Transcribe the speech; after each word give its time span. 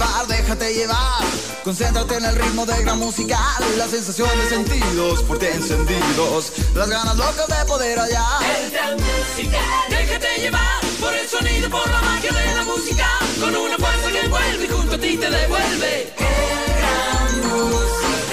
llevar, 0.00 0.26
déjate 0.26 0.74
llevar. 0.74 1.22
Concéntrate 1.64 2.16
en 2.16 2.24
el 2.24 2.36
ritmo 2.36 2.66
de 2.66 2.82
gran 2.82 2.98
musical, 2.98 3.62
la 3.76 3.86
sensación 3.86 4.28
de 4.38 4.48
sentidos 4.48 5.22
por 5.24 5.38
ti 5.38 5.46
encendidos, 5.46 6.52
las 6.74 6.88
ganas 6.88 7.16
locas 7.16 7.46
de 7.48 7.64
poder 7.66 7.98
hallar. 7.98 8.42
El 8.42 8.70
gran 8.70 8.94
musical, 8.94 9.60
déjate 9.90 10.40
llevar 10.40 10.80
por 11.00 11.14
el 11.14 11.28
sonido, 11.28 11.68
por 11.68 11.86
la 11.90 12.00
magia 12.00 12.32
de 12.32 12.54
la 12.54 12.64
música, 12.64 13.06
con 13.40 13.54
una 13.54 13.76
fuerza 13.76 14.10
que 14.10 14.28
vuelve 14.28 14.64
y 14.64 14.68
junto 14.68 14.94
a 14.94 14.98
ti 14.98 15.16
te 15.18 15.30
devuelve. 15.30 16.14
El 16.16 16.74
gran 16.80 17.40
musical. 17.50 18.30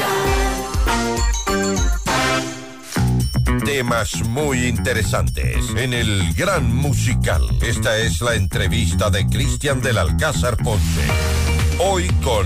Temas 3.65 4.23
muy 4.29 4.67
interesantes 4.67 5.57
en 5.75 5.93
el 5.93 6.33
Gran 6.33 6.73
Musical. 6.73 7.43
Esta 7.61 7.97
es 7.97 8.21
la 8.21 8.35
entrevista 8.35 9.09
de 9.09 9.27
Cristian 9.27 9.81
del 9.81 9.97
Alcázar 9.97 10.55
Ponce. 10.55 11.56
Hoy 11.79 12.07
con 12.23 12.43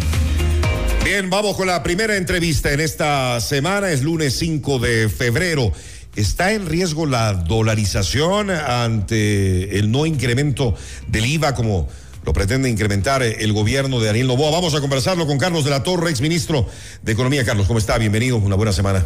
Bien, 1.06 1.30
vamos 1.30 1.56
con 1.56 1.66
la 1.66 1.82
primera 1.82 2.18
entrevista 2.18 2.74
en 2.74 2.82
esta 2.82 3.40
semana. 3.40 3.90
Es 3.90 4.04
lunes 4.04 4.38
5 4.38 4.80
de 4.80 5.08
febrero. 5.08 5.72
¿Está 6.18 6.52
en 6.52 6.68
riesgo 6.68 7.06
la 7.06 7.34
dolarización 7.34 8.50
ante 8.50 9.80
el 9.80 9.90
no 9.90 10.06
incremento 10.06 10.76
del 11.08 11.26
IVA 11.26 11.56
como 11.56 11.88
lo 12.24 12.34
pretende 12.34 12.70
incrementar 12.70 13.24
el 13.24 13.54
gobierno 13.54 14.00
de 14.00 14.08
Daniel 14.08 14.28
Novoa? 14.28 14.52
Vamos 14.52 14.76
a 14.76 14.82
conversarlo 14.82 15.26
con 15.28 15.38
Carlos 15.38 15.64
de 15.64 15.72
la 15.72 15.84
Torre, 15.84 16.10
ex 16.10 16.22
ministro 16.22 16.68
de 17.02 17.12
Economía. 17.12 17.44
Carlos, 17.46 17.68
¿cómo 17.68 17.80
está? 17.80 17.98
Bienvenido, 17.98 18.38
una 18.38 18.56
buena 18.56 18.74
semana. 18.74 19.06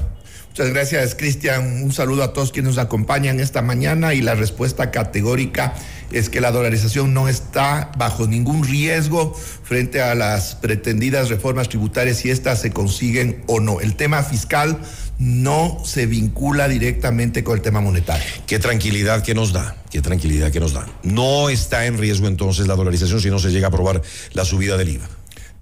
Muchas 0.49 0.69
gracias, 0.69 1.15
Cristian. 1.15 1.83
Un 1.83 1.91
saludo 1.91 2.23
a 2.23 2.31
todos 2.31 2.53
quienes 2.53 2.75
nos 2.75 2.77
acompañan 2.77 3.41
esta 3.41 3.61
mañana 3.61 4.13
y 4.13 4.21
la 4.21 4.35
respuesta 4.35 4.89
categórica 4.89 5.73
es 6.13 6.29
que 6.29 6.39
la 6.39 6.51
dolarización 6.51 7.13
no 7.13 7.27
está 7.27 7.91
bajo 7.97 8.25
ningún 8.25 8.63
riesgo 8.65 9.33
frente 9.33 10.01
a 10.01 10.15
las 10.15 10.55
pretendidas 10.55 11.27
reformas 11.27 11.67
tributarias 11.67 12.17
si 12.19 12.29
estas 12.29 12.61
se 12.61 12.71
consiguen 12.71 13.43
o 13.47 13.59
no. 13.59 13.81
El 13.81 13.95
tema 13.95 14.23
fiscal 14.23 14.79
no 15.17 15.81
se 15.85 16.05
vincula 16.05 16.67
directamente 16.67 17.43
con 17.43 17.55
el 17.55 17.61
tema 17.61 17.81
monetario. 17.81 18.25
Qué 18.47 18.59
tranquilidad 18.59 19.23
que 19.23 19.33
nos 19.33 19.53
da, 19.53 19.75
qué 19.89 20.01
tranquilidad 20.01 20.51
que 20.51 20.59
nos 20.59 20.73
da. 20.73 20.87
No 21.03 21.49
está 21.49 21.85
en 21.85 21.97
riesgo 21.97 22.27
entonces 22.27 22.67
la 22.67 22.75
dolarización 22.75 23.21
si 23.21 23.29
no 23.29 23.39
se 23.39 23.51
llega 23.51 23.67
a 23.67 23.69
aprobar 23.69 24.01
la 24.33 24.45
subida 24.45 24.77
del 24.77 24.89
IVA. 24.89 25.09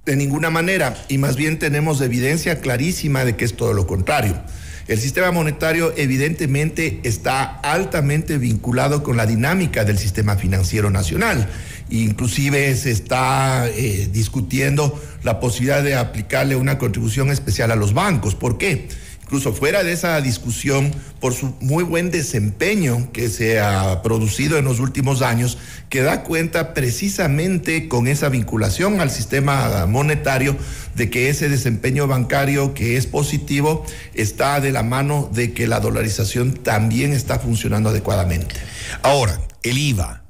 De 0.06 0.16
ninguna 0.16 0.50
manera, 0.50 1.02
y 1.08 1.18
más 1.18 1.36
bien 1.36 1.60
tenemos 1.60 2.02
evidencia 2.02 2.60
clarísima 2.60 3.24
de 3.24 3.36
que 3.38 3.46
es 3.46 3.56
todo 3.56 3.74
lo 3.74 3.88
contrario. 3.88 4.38
El 4.88 5.00
sistema 5.00 5.32
monetario 5.32 5.94
evidentemente 5.96 7.00
está 7.04 7.44
altamente 7.44 8.38
vinculado 8.38 9.02
con 9.02 9.16
la 9.16 9.26
dinámica 9.26 9.86
del 9.86 9.98
sistema 9.98 10.36
financiero 10.36 10.90
nacional. 10.90 11.48
Inclusive 11.90 12.76
se 12.76 12.92
está 12.92 13.70
eh, 13.70 14.10
discutiendo 14.12 15.02
la 15.24 15.40
posibilidad 15.40 15.84
de 15.84 15.96
aplicarle 15.96 16.58
una 16.58 16.78
contribución 16.78 17.30
especial 17.30 17.72
a 17.72 17.78
los 17.78 17.94
bancos. 17.94 18.36
¿Por 18.36 18.58
qué? 18.58 18.90
Incluso 19.34 19.52
fuera 19.52 19.84
de 19.84 19.94
esa 19.94 20.22
discusión, 20.22 20.94
por 21.20 21.34
su 21.34 21.56
muy 21.60 21.84
buen 21.84 22.12
desempeño 22.12 23.12
que 23.12 23.30
se 23.30 23.60
ha 23.60 24.04
producido 24.04 24.60
en 24.60 24.66
los 24.66 24.80
últimos 24.80 25.24
años, 25.24 25.58
que 25.90 26.04
da 26.04 26.22
cuenta 26.22 26.76
precisamente 26.76 27.88
con 27.88 28.06
esa 28.06 28.30
vinculación 28.30 29.02
al 29.02 29.10
sistema 29.10 29.88
monetario 29.88 30.56
de 30.94 31.10
que 31.10 31.30
ese 31.30 31.50
desempeño 31.50 32.06
bancario 32.06 32.76
que 32.76 32.96
es 32.96 33.08
positivo 33.08 33.84
está 34.14 34.62
de 34.62 34.72
la 34.72 34.84
mano 34.84 35.32
de 35.34 35.52
que 35.54 35.66
la 35.66 35.80
dolarización 35.80 36.54
también 36.54 37.12
está 37.12 37.40
funcionando 37.40 37.90
adecuadamente. 37.90 38.54
Ahora, 39.02 39.42
el 39.64 39.80
IVA 39.80 40.23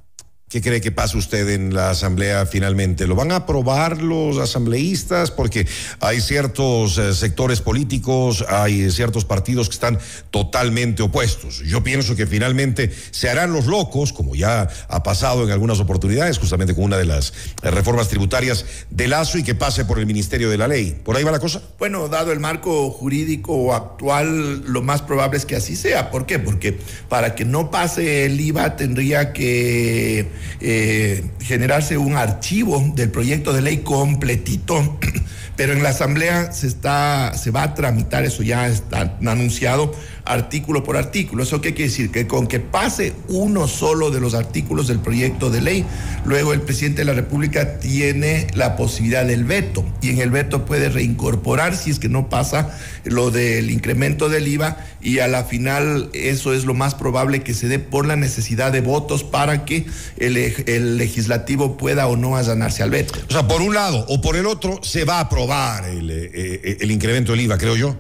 ¿Qué 0.54 0.62
cree 0.62 0.82
que 0.82 0.92
pasa 0.92 1.18
usted 1.18 1.50
en 1.50 1.74
la 1.74 1.90
asamblea 1.90 2.46
finalmente? 2.46 3.08
¿Lo 3.08 3.16
van 3.16 3.32
a 3.32 3.38
aprobar 3.38 4.04
los 4.04 4.38
asambleístas? 4.38 5.32
Porque 5.32 5.66
hay 6.00 6.22
ciertos 6.22 7.00
eh, 7.00 7.16
sectores 7.16 7.60
políticos, 7.60 8.46
hay 8.48 8.92
ciertos 8.92 9.26
partidos 9.26 9.68
que 9.68 9.74
están 9.74 9.98
totalmente 10.30 11.02
opuestos. 11.02 11.64
Yo 11.66 11.82
pienso 11.82 12.16
que 12.16 12.28
finalmente 12.28 12.92
se 13.10 13.32
harán 13.32 13.52
los 13.52 13.66
locos, 13.66 14.14
como 14.14 14.36
ya 14.36 14.70
ha 14.90 15.02
pasado 15.02 15.44
en 15.44 15.50
algunas 15.50 15.80
oportunidades, 15.80 16.38
justamente 16.38 16.76
con 16.76 16.84
una 16.84 16.98
de 16.98 17.06
las 17.06 17.34
eh, 17.64 17.72
reformas 17.72 18.10
tributarias 18.10 18.64
de 18.92 19.08
Lazo 19.08 19.40
y 19.40 19.44
que 19.44 19.56
pase 19.56 19.86
por 19.86 19.98
el 19.98 20.06
Ministerio 20.06 20.52
de 20.52 20.60
la 20.60 20.68
Ley. 20.68 21.02
¿Por 21.04 21.18
ahí 21.18 21.24
va 21.24 21.32
la 21.32 21.40
cosa? 21.40 21.64
Bueno, 21.80 22.10
dado 22.10 22.32
el 22.32 22.40
marco 22.40 22.92
jurídico 22.92 23.74
actual, 23.74 24.72
lo 24.72 24.84
más 24.84 25.02
probable 25.02 25.40
es 25.40 25.48
que 25.48 25.56
así 25.56 25.76
sea. 25.76 26.12
¿Por 26.12 26.28
qué? 26.28 26.38
Porque 26.38 26.78
para 27.10 27.34
que 27.34 27.44
no 27.44 27.72
pase 27.72 28.28
el 28.28 28.40
IVA 28.40 28.76
tendría 28.76 29.34
que 29.34 30.43
eh, 30.60 31.24
generarse 31.42 31.98
un 31.98 32.16
archivo 32.16 32.84
del 32.96 33.10
proyecto 33.10 33.54
de 33.54 33.62
ley 33.62 33.78
completito, 33.78 34.98
pero 35.56 35.74
en 35.74 35.84
la 35.84 35.90
Asamblea 35.90 36.52
se, 36.52 36.68
está, 36.68 37.34
se 37.36 37.52
va 37.52 37.64
a 37.64 37.74
tramitar, 37.74 38.24
eso 38.24 38.44
ya 38.44 38.68
está 38.68 39.18
anunciado, 39.26 39.94
artículo 40.26 40.84
por 40.84 40.98
artículo. 40.98 41.44
¿Eso 41.44 41.62
qué 41.62 41.74
quiere 41.74 41.90
decir? 41.90 42.12
Que 42.12 42.28
con 42.28 42.48
que 42.48 42.60
pase 42.60 43.14
uno 43.28 43.68
solo 43.68 44.12
de 44.12 44.20
los 44.20 44.34
artículos 44.34 44.88
del 44.88 45.00
proyecto 45.00 45.50
de 45.50 45.62
ley, 45.62 45.86
luego 46.26 46.54
el 46.54 46.62
presidente 46.62 47.02
de 47.02 47.06
la 47.06 47.14
República 47.14 47.80
tiene 47.80 48.48
la 48.54 48.76
posibilidad 48.76 49.26
del 49.26 49.44
veto 49.44 49.86
y 50.02 50.10
en 50.10 50.20
el 50.20 50.30
veto 50.30 50.66
puede 50.66 50.90
reincorporar 50.90 51.76
si 51.76 51.92
es 51.92 52.00
que 52.00 52.10
no 52.10 52.30
pasa 52.30 52.78
lo 53.04 53.32
del 53.32 53.72
incremento 53.72 54.30
del 54.30 54.48
IVA 54.48 54.78
y 55.02 55.20
a 55.20 55.28
la 55.28 55.44
final 55.44 56.10
eso 56.14 56.54
es 56.54 56.66
lo 56.66 56.74
más 56.74 56.96
probable 56.96 57.44
que 57.44 57.54
se 57.54 57.68
dé 57.68 57.80
por 57.80 58.06
la 58.06 58.16
necesidad 58.16 58.72
de 58.72 58.82
votos 58.82 59.24
para 59.24 59.66
que 59.66 59.86
el, 60.18 60.98
legislativo 60.98 61.78
pueda 61.78 62.08
o 62.08 62.16
no 62.16 62.38
allanarse 62.38 62.84
al 62.84 62.90
veto. 62.90 63.14
O 63.30 63.32
sea, 63.32 63.48
por 63.48 63.62
un 63.62 63.74
lado 63.74 64.06
o 64.08 64.22
por 64.22 64.36
el 64.36 64.46
otro 64.46 64.80
se 64.84 65.06
va 65.06 65.18
a 65.18 65.22
aprobar 65.22 65.86
el, 65.86 66.10
eh, 66.10 66.32
eh, 66.34 66.78
el 66.80 66.92
incremento 66.92 67.32
del 67.32 67.42
IVA, 67.42 67.58
creo 67.58 67.76
yo. 67.76 67.98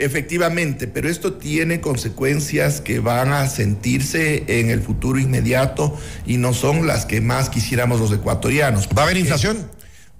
Efectivamente, 0.00 0.86
pero 0.86 1.10
esto 1.10 1.34
tiene 1.34 1.82
consecuencias 1.82 2.80
que 2.80 3.00
van 3.00 3.34
a 3.34 3.46
sentirse 3.48 4.44
en 4.46 4.70
el 4.70 4.80
futuro 4.80 5.18
inmediato 5.18 5.94
y 6.24 6.38
no 6.38 6.54
son 6.54 6.86
las 6.86 7.04
que 7.04 7.20
más 7.20 7.50
quisiéramos 7.50 8.00
los 8.00 8.10
ecuatorianos. 8.10 8.88
¿Va 8.96 9.02
a 9.02 9.04
haber 9.04 9.18
inflación? 9.18 9.58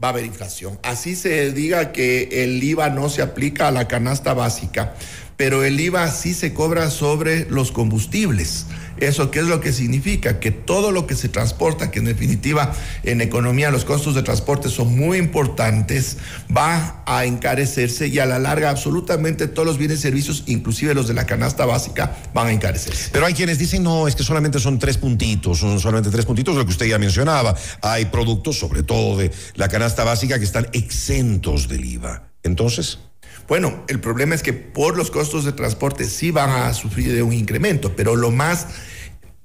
Va 0.02 0.08
a 0.08 0.10
haber 0.10 0.26
inflación. 0.26 0.78
Así 0.82 1.16
se 1.16 1.50
diga 1.52 1.92
que 1.92 2.44
el 2.44 2.62
IVA 2.62 2.90
no 2.90 3.08
se 3.08 3.22
aplica 3.22 3.68
a 3.68 3.70
la 3.70 3.88
canasta 3.88 4.34
básica, 4.34 4.94
pero 5.38 5.64
el 5.64 5.80
IVA 5.80 6.10
sí 6.10 6.34
se 6.34 6.52
cobra 6.52 6.90
sobre 6.90 7.48
los 7.48 7.72
combustibles. 7.72 8.66
¿Eso 9.00 9.30
qué 9.30 9.40
es 9.40 9.46
lo 9.46 9.60
que 9.60 9.72
significa? 9.72 10.40
Que 10.40 10.50
todo 10.50 10.92
lo 10.92 11.06
que 11.06 11.14
se 11.14 11.28
transporta, 11.28 11.90
que 11.90 11.98
en 11.98 12.04
definitiva 12.04 12.74
en 13.02 13.20
economía 13.20 13.70
los 13.70 13.84
costos 13.84 14.14
de 14.14 14.22
transporte 14.22 14.68
son 14.68 14.96
muy 14.96 15.18
importantes, 15.18 16.18
va 16.54 17.02
a 17.06 17.24
encarecerse 17.24 18.08
y 18.08 18.18
a 18.18 18.26
la 18.26 18.38
larga 18.38 18.70
absolutamente 18.70 19.48
todos 19.48 19.66
los 19.66 19.78
bienes 19.78 20.00
y 20.00 20.02
servicios, 20.02 20.44
inclusive 20.46 20.94
los 20.94 21.08
de 21.08 21.14
la 21.14 21.26
canasta 21.26 21.66
básica, 21.66 22.16
van 22.34 22.48
a 22.48 22.52
encarecerse. 22.52 23.10
Pero 23.12 23.26
hay 23.26 23.34
quienes 23.34 23.58
dicen, 23.58 23.82
no, 23.82 24.06
es 24.06 24.14
que 24.14 24.22
solamente 24.22 24.60
son 24.60 24.78
tres 24.78 24.98
puntitos, 24.98 25.58
son 25.58 25.80
solamente 25.80 26.10
tres 26.10 26.26
puntitos, 26.26 26.54
lo 26.54 26.64
que 26.64 26.70
usted 26.70 26.86
ya 26.86 26.98
mencionaba. 26.98 27.56
Hay 27.82 28.06
productos, 28.06 28.58
sobre 28.58 28.82
todo 28.82 29.16
de 29.16 29.30
la 29.54 29.68
canasta 29.68 30.04
básica, 30.04 30.38
que 30.38 30.44
están 30.44 30.68
exentos 30.72 31.68
del 31.68 31.84
IVA. 31.84 32.30
Entonces... 32.42 32.98
Bueno, 33.48 33.84
el 33.88 34.00
problema 34.00 34.34
es 34.34 34.42
que 34.42 34.52
por 34.52 34.96
los 34.96 35.10
costos 35.10 35.44
de 35.44 35.52
transporte 35.52 36.04
sí 36.04 36.30
van 36.30 36.50
a 36.50 36.72
sufrir 36.72 37.12
de 37.12 37.22
un 37.22 37.32
incremento, 37.32 37.96
pero 37.96 38.14
lo 38.14 38.30
más 38.30 38.68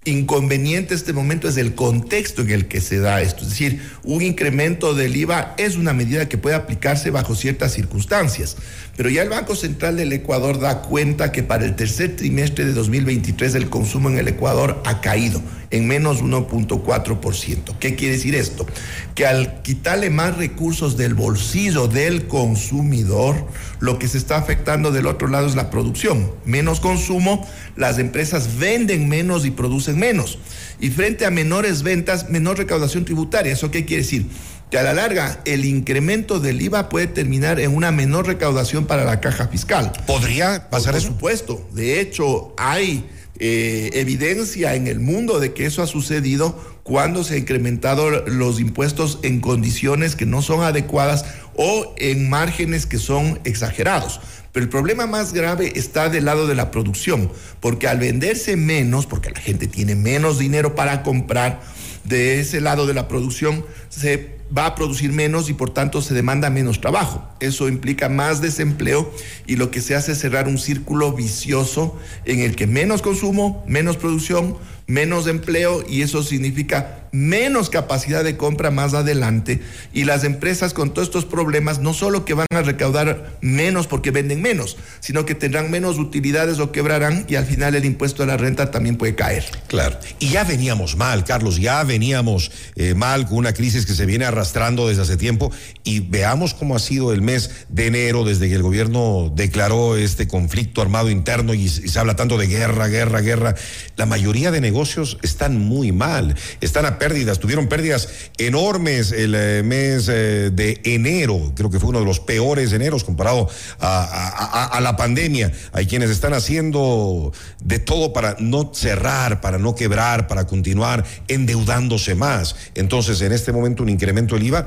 inconveniente 0.05 0.93
este 0.93 1.13
momento 1.13 1.47
es 1.47 1.57
el 1.57 1.75
contexto 1.75 2.43
en 2.43 2.51
el 2.51 2.67
que 2.67 2.79
se 2.79 2.99
da 2.99 3.21
esto. 3.21 3.43
Es 3.43 3.49
decir, 3.49 3.81
un 4.03 4.21
incremento 4.21 4.93
del 4.93 5.15
IVA 5.15 5.55
es 5.57 5.75
una 5.75 5.93
medida 5.93 6.29
que 6.29 6.37
puede 6.37 6.55
aplicarse 6.55 7.09
bajo 7.09 7.35
ciertas 7.35 7.73
circunstancias. 7.73 8.55
Pero 8.95 9.09
ya 9.09 9.23
el 9.23 9.29
Banco 9.29 9.55
Central 9.55 9.97
del 9.97 10.13
Ecuador 10.13 10.59
da 10.59 10.81
cuenta 10.81 11.31
que 11.31 11.43
para 11.43 11.65
el 11.65 11.75
tercer 11.75 12.15
trimestre 12.15 12.65
de 12.65 12.73
2023 12.73 13.55
el 13.55 13.69
consumo 13.69 14.09
en 14.09 14.17
el 14.17 14.27
Ecuador 14.27 14.81
ha 14.85 15.01
caído 15.01 15.41
en 15.71 15.87
menos 15.87 16.23
1.4%. 16.23 17.77
¿Qué 17.79 17.95
quiere 17.95 18.15
decir 18.15 18.35
esto? 18.35 18.65
Que 19.13 19.25
al 19.25 19.61
quitarle 19.61 20.09
más 20.09 20.37
recursos 20.37 20.95
del 20.95 21.13
bolsillo 21.13 21.87
del 21.87 22.27
consumidor, 22.27 23.47
lo 23.79 23.99
que 23.99 24.07
se 24.07 24.17
está 24.17 24.37
afectando 24.37 24.91
del 24.91 25.07
otro 25.07 25.27
lado 25.27 25.47
es 25.47 25.55
la 25.55 25.69
producción. 25.69 26.31
Menos 26.45 26.79
consumo, 26.79 27.45
las 27.75 27.99
empresas 27.99 28.57
venden 28.57 29.09
menos 29.09 29.45
y 29.45 29.51
producen 29.51 29.94
menos. 29.95 30.39
Y 30.79 30.89
frente 30.89 31.25
a 31.25 31.31
menores 31.31 31.83
ventas, 31.83 32.29
menor 32.29 32.57
recaudación 32.57 33.05
tributaria. 33.05 33.53
¿Eso 33.53 33.71
qué 33.71 33.85
quiere 33.85 34.03
decir? 34.03 34.27
Que 34.71 34.77
a 34.79 34.83
la 34.83 34.93
larga 34.93 35.41
el 35.45 35.63
incremento 35.65 36.39
del 36.39 36.61
IVA 36.61 36.89
puede 36.89 37.07
terminar 37.07 37.59
en 37.59 37.75
una 37.75 37.91
menor 37.91 38.27
recaudación 38.27 38.85
para 38.85 39.05
la 39.05 39.21
caja 39.21 39.47
fiscal. 39.47 39.91
¿Podría 40.07 40.69
pasar 40.69 40.93
Por 40.93 41.01
eso? 41.01 41.07
supuesto. 41.09 41.69
De 41.73 42.01
hecho, 42.01 42.53
hay 42.57 43.05
eh, 43.39 43.89
evidencia 43.93 44.75
en 44.75 44.87
el 44.87 44.99
mundo 44.99 45.39
de 45.39 45.53
que 45.53 45.65
eso 45.65 45.81
ha 45.83 45.87
sucedido 45.87 46.57
cuando 46.83 47.23
se 47.23 47.33
han 47.33 47.39
incrementado 47.41 48.09
los 48.27 48.59
impuestos 48.59 49.19
en 49.23 49.41
condiciones 49.41 50.15
que 50.15 50.25
no 50.25 50.41
son 50.41 50.61
adecuadas 50.63 51.25
o 51.55 51.93
en 51.97 52.29
márgenes 52.29 52.85
que 52.85 52.97
son 52.97 53.39
exagerados. 53.43 54.19
Pero 54.55 54.63
el 54.63 54.69
problema 54.69 55.05
más 55.05 55.33
grave 55.33 55.73
está 55.75 56.07
del 56.07 56.23
lado 56.23 56.47
de 56.47 56.55
la 56.55 56.71
producción, 56.71 57.29
porque 57.59 57.89
al 57.89 57.99
venderse 57.99 58.55
menos, 58.55 59.05
porque 59.05 59.29
la 59.29 59.41
gente 59.41 59.67
tiene 59.67 59.95
menos 59.95 60.39
dinero 60.39 60.75
para 60.75 61.03
comprar, 61.03 61.61
de 62.05 62.39
ese 62.39 62.61
lado 62.61 62.87
de 62.87 62.93
la 62.93 63.09
producción 63.09 63.65
se 63.89 64.37
va 64.55 64.67
a 64.67 64.75
producir 64.75 65.11
menos 65.11 65.49
y 65.49 65.53
por 65.53 65.71
tanto 65.71 66.01
se 66.01 66.13
demanda 66.13 66.49
menos 66.49 66.81
trabajo. 66.81 67.27
Eso 67.39 67.67
implica 67.67 68.09
más 68.09 68.41
desempleo 68.41 69.11
y 69.47 69.55
lo 69.55 69.71
que 69.71 69.81
se 69.81 69.95
hace 69.95 70.13
es 70.13 70.19
cerrar 70.19 70.47
un 70.47 70.57
círculo 70.57 71.13
vicioso 71.13 71.97
en 72.25 72.39
el 72.39 72.55
que 72.55 72.67
menos 72.67 73.01
consumo, 73.01 73.63
menos 73.67 73.97
producción, 73.97 74.57
menos 74.87 75.27
empleo 75.27 75.83
y 75.87 76.01
eso 76.01 76.21
significa 76.21 77.05
menos 77.11 77.69
capacidad 77.69 78.23
de 78.23 78.35
compra 78.35 78.71
más 78.71 78.93
adelante 78.93 79.61
y 79.93 80.03
las 80.03 80.25
empresas 80.25 80.73
con 80.73 80.93
todos 80.93 81.07
estos 81.07 81.25
problemas 81.25 81.79
no 81.79 81.93
solo 81.93 82.25
que 82.25 82.33
van 82.33 82.47
a 82.51 82.61
recaudar 82.61 83.37
menos 83.41 83.87
porque 83.87 84.11
venden 84.11 84.41
menos, 84.41 84.77
sino 84.99 85.25
que 85.25 85.33
tendrán 85.33 85.71
menos 85.71 85.97
utilidades 85.97 86.59
o 86.59 86.71
quebrarán 86.73 87.25
y 87.29 87.35
al 87.35 87.45
final 87.45 87.73
el 87.73 87.85
impuesto 87.85 88.21
a 88.21 88.25
la 88.25 88.35
renta 88.35 88.69
también 88.69 88.97
puede 88.97 89.15
caer. 89.15 89.45
Claro, 89.67 89.97
y 90.19 90.29
ya 90.29 90.43
veníamos 90.43 90.97
mal, 90.97 91.23
Carlos, 91.23 91.57
ya 91.57 91.83
veníamos 91.83 92.51
eh, 92.75 92.93
mal 92.95 93.27
con 93.27 93.37
una 93.37 93.53
crisis 93.53 93.85
que 93.85 93.95
se 93.95 94.05
viene 94.05 94.25
arrastrando 94.35 94.87
desde 94.87 95.01
hace 95.01 95.17
tiempo 95.17 95.51
y 95.83 96.01
veamos 96.01 96.53
cómo 96.53 96.75
ha 96.75 96.79
sido 96.79 97.13
el 97.13 97.21
mes 97.21 97.49
de 97.69 97.87
enero 97.87 98.23
desde 98.23 98.49
que 98.49 98.55
el 98.55 98.63
gobierno 98.63 99.31
declaró 99.33 99.97
este 99.97 100.27
conflicto 100.27 100.81
armado 100.81 101.09
interno 101.09 101.53
y, 101.53 101.69
se 101.69 101.99
habla 101.99 102.15
tanto 102.15 102.37
de 102.37 102.47
guerra, 102.47 102.87
guerra, 102.87 103.21
guerra. 103.21 103.55
La 103.95 104.05
mayoría 104.05 104.51
de 104.51 104.61
negocios 104.61 105.17
están 105.21 105.59
muy 105.59 105.91
mal, 105.91 106.35
están 106.61 106.85
a 106.85 106.99
pérdidas, 106.99 107.39
tuvieron 107.39 107.67
pérdidas 107.67 108.09
enormes 108.37 109.11
el 109.11 109.35
eh, 109.35 109.63
mes 109.63 110.07
eh, 110.09 110.51
de 110.53 110.81
enero, 110.83 111.53
creo 111.55 111.69
que 111.69 111.79
fue 111.79 111.89
uno 111.89 111.99
de 111.99 112.05
los 112.05 112.19
peores 112.19 112.73
eneros 112.73 113.03
comparado 113.03 113.49
a 113.79 114.79
la 114.81 114.95
pandemia. 114.97 115.51
Hay 115.71 115.85
quienes 115.85 116.09
están 116.09 116.33
haciendo 116.33 117.31
de 117.63 117.79
todo 117.79 118.13
para 118.13 118.35
no 118.39 118.71
cerrar, 118.73 119.41
para 119.41 119.57
no 119.57 119.75
quebrar, 119.75 120.27
para 120.27 120.47
continuar 120.47 121.05
endeudándose 121.27 122.15
más. 122.15 122.55
Entonces, 122.75 123.21
en 123.21 123.31
este 123.31 123.51
momento, 123.51 123.83
un 123.83 123.89
incremento 123.89 124.24
IVA. 124.27 124.65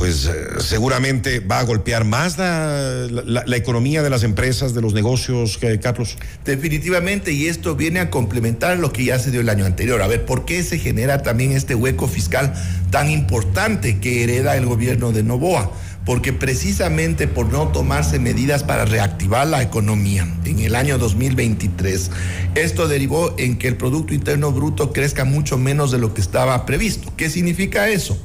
Pues 0.00 0.24
eh, 0.24 0.32
seguramente 0.60 1.40
va 1.40 1.58
a 1.58 1.62
golpear 1.64 2.04
más 2.04 2.38
la 2.38 3.56
economía 3.56 4.02
de 4.02 4.08
las 4.08 4.22
empresas, 4.22 4.72
de 4.72 4.80
los 4.80 4.94
negocios, 4.94 5.58
eh, 5.60 5.78
Carlos. 5.78 6.16
Definitivamente, 6.44 7.32
y 7.32 7.48
esto 7.48 7.76
viene 7.76 8.00
a 8.00 8.08
complementar 8.08 8.78
lo 8.78 8.92
que 8.92 9.04
ya 9.04 9.18
se 9.18 9.30
dio 9.30 9.42
el 9.42 9.48
año 9.50 9.66
anterior. 9.66 10.00
A 10.00 10.06
ver, 10.06 10.24
¿por 10.24 10.46
qué 10.46 10.62
se 10.62 10.78
genera 10.78 11.20
también 11.22 11.52
este 11.52 11.74
hueco 11.74 12.08
fiscal 12.08 12.54
tan 12.90 13.10
importante 13.10 13.98
que 13.98 14.24
hereda 14.24 14.56
el 14.56 14.64
gobierno 14.64 15.12
de 15.12 15.22
Novoa? 15.22 15.70
Porque 16.06 16.32
precisamente 16.32 17.28
por 17.28 17.52
no 17.52 17.68
tomarse 17.68 18.18
medidas 18.18 18.64
para 18.64 18.86
reactivar 18.86 19.46
la 19.46 19.62
economía 19.62 20.26
en 20.46 20.60
el 20.60 20.76
año 20.76 20.96
2023, 20.96 22.10
esto 22.54 22.88
derivó 22.88 23.34
en 23.36 23.58
que 23.58 23.68
el 23.68 23.76
Producto 23.76 24.14
Interno 24.14 24.50
Bruto 24.50 24.94
crezca 24.94 25.26
mucho 25.26 25.58
menos 25.58 25.90
de 25.92 25.98
lo 25.98 26.14
que 26.14 26.22
estaba 26.22 26.64
previsto. 26.64 27.12
¿Qué 27.18 27.28
significa 27.28 27.90
eso? 27.90 28.18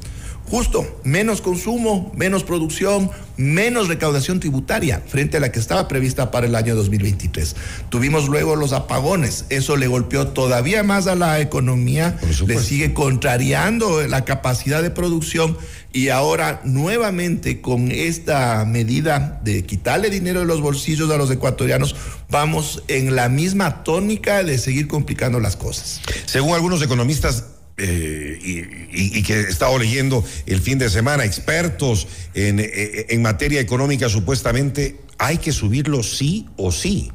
Justo, 0.48 0.86
menos 1.02 1.40
consumo, 1.40 2.12
menos 2.14 2.44
producción, 2.44 3.10
menos 3.36 3.88
recaudación 3.88 4.38
tributaria 4.38 5.02
frente 5.06 5.36
a 5.36 5.40
la 5.40 5.50
que 5.50 5.58
estaba 5.58 5.88
prevista 5.88 6.30
para 6.30 6.46
el 6.46 6.54
año 6.54 6.76
2023. 6.76 7.56
Tuvimos 7.88 8.28
luego 8.28 8.54
los 8.54 8.72
apagones, 8.72 9.44
eso 9.48 9.76
le 9.76 9.88
golpeó 9.88 10.28
todavía 10.28 10.84
más 10.84 11.08
a 11.08 11.16
la 11.16 11.40
economía, 11.40 12.18
le 12.46 12.58
sigue 12.58 12.94
contrariando 12.94 14.06
la 14.06 14.24
capacidad 14.24 14.82
de 14.82 14.90
producción 14.90 15.58
y 15.92 16.10
ahora 16.10 16.60
nuevamente 16.62 17.60
con 17.60 17.90
esta 17.90 18.64
medida 18.66 19.40
de 19.42 19.64
quitarle 19.64 20.10
dinero 20.10 20.40
de 20.40 20.46
los 20.46 20.60
bolsillos 20.60 21.10
a 21.10 21.16
los 21.16 21.30
ecuatorianos, 21.30 21.96
vamos 22.30 22.84
en 22.86 23.16
la 23.16 23.28
misma 23.28 23.82
tónica 23.82 24.44
de 24.44 24.58
seguir 24.58 24.86
complicando 24.86 25.40
las 25.40 25.56
cosas. 25.56 26.00
Según 26.26 26.54
algunos 26.54 26.82
economistas 26.82 27.46
eh, 27.78 28.38
y, 28.42 28.52
y- 28.58 29.18
y 29.18 29.22
que 29.22 29.34
he 29.34 29.48
estado 29.48 29.78
leyendo 29.78 30.24
el 30.46 30.60
fin 30.60 30.78
de 30.78 30.88
semana, 30.88 31.24
expertos 31.24 32.06
en, 32.34 32.58
eh, 32.60 33.06
en 33.10 33.22
materia 33.22 33.60
económica, 33.60 34.08
supuestamente 34.08 34.96
hay 35.18 35.38
que 35.38 35.52
subirlo 35.52 36.02
sí 36.02 36.46
o 36.56 36.72
sí 36.72 37.10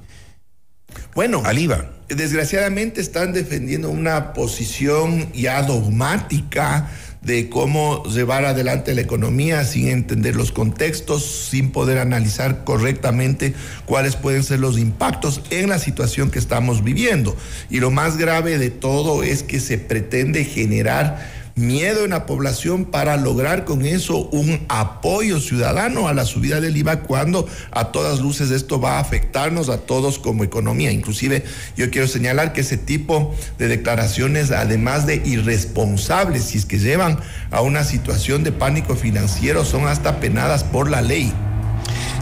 Bueno, 1.15 1.41
al 1.45 1.57
IVA. 1.59 1.91
desgraciadamente 2.09 3.01
están 3.01 3.33
defendiendo 3.33 3.89
una 3.89 4.33
posición 4.33 5.31
ya 5.33 5.61
dogmática 5.63 6.89
de 7.21 7.49
cómo 7.49 8.03
llevar 8.05 8.45
adelante 8.45 8.95
la 8.95 9.01
economía 9.01 9.63
sin 9.63 9.87
entender 9.89 10.35
los 10.35 10.51
contextos, 10.51 11.23
sin 11.23 11.71
poder 11.71 11.99
analizar 11.99 12.63
correctamente 12.63 13.53
cuáles 13.85 14.15
pueden 14.15 14.43
ser 14.43 14.59
los 14.59 14.79
impactos 14.79 15.41
en 15.51 15.69
la 15.69 15.77
situación 15.77 16.31
que 16.31 16.39
estamos 16.39 16.83
viviendo. 16.83 17.37
Y 17.69 17.79
lo 17.79 17.91
más 17.91 18.17
grave 18.17 18.57
de 18.57 18.71
todo 18.71 19.21
es 19.21 19.43
que 19.43 19.59
se 19.59 19.77
pretende 19.77 20.45
generar 20.45 21.40
miedo 21.55 22.03
en 22.03 22.11
la 22.11 22.25
población 22.25 22.85
para 22.85 23.17
lograr 23.17 23.65
con 23.65 23.85
eso 23.85 24.17
un 24.29 24.65
apoyo 24.69 25.39
ciudadano 25.39 26.07
a 26.07 26.13
la 26.13 26.25
subida 26.25 26.61
del 26.61 26.77
IVA 26.77 27.01
cuando 27.01 27.47
a 27.71 27.91
todas 27.91 28.19
luces 28.19 28.51
esto 28.51 28.79
va 28.79 28.97
a 28.97 28.99
afectarnos 28.99 29.69
a 29.69 29.77
todos 29.77 30.19
como 30.19 30.43
economía. 30.43 30.91
Inclusive 30.91 31.43
yo 31.75 31.89
quiero 31.89 32.07
señalar 32.07 32.53
que 32.53 32.61
ese 32.61 32.77
tipo 32.77 33.35
de 33.57 33.67
declaraciones, 33.67 34.51
además 34.51 35.05
de 35.05 35.21
irresponsables, 35.25 36.45
si 36.45 36.57
es 36.57 36.65
que 36.65 36.79
llevan 36.79 37.19
a 37.51 37.61
una 37.61 37.83
situación 37.83 38.43
de 38.43 38.51
pánico 38.51 38.95
financiero, 38.95 39.65
son 39.65 39.87
hasta 39.87 40.19
penadas 40.19 40.63
por 40.63 40.89
la 40.89 41.01
ley. 41.01 41.33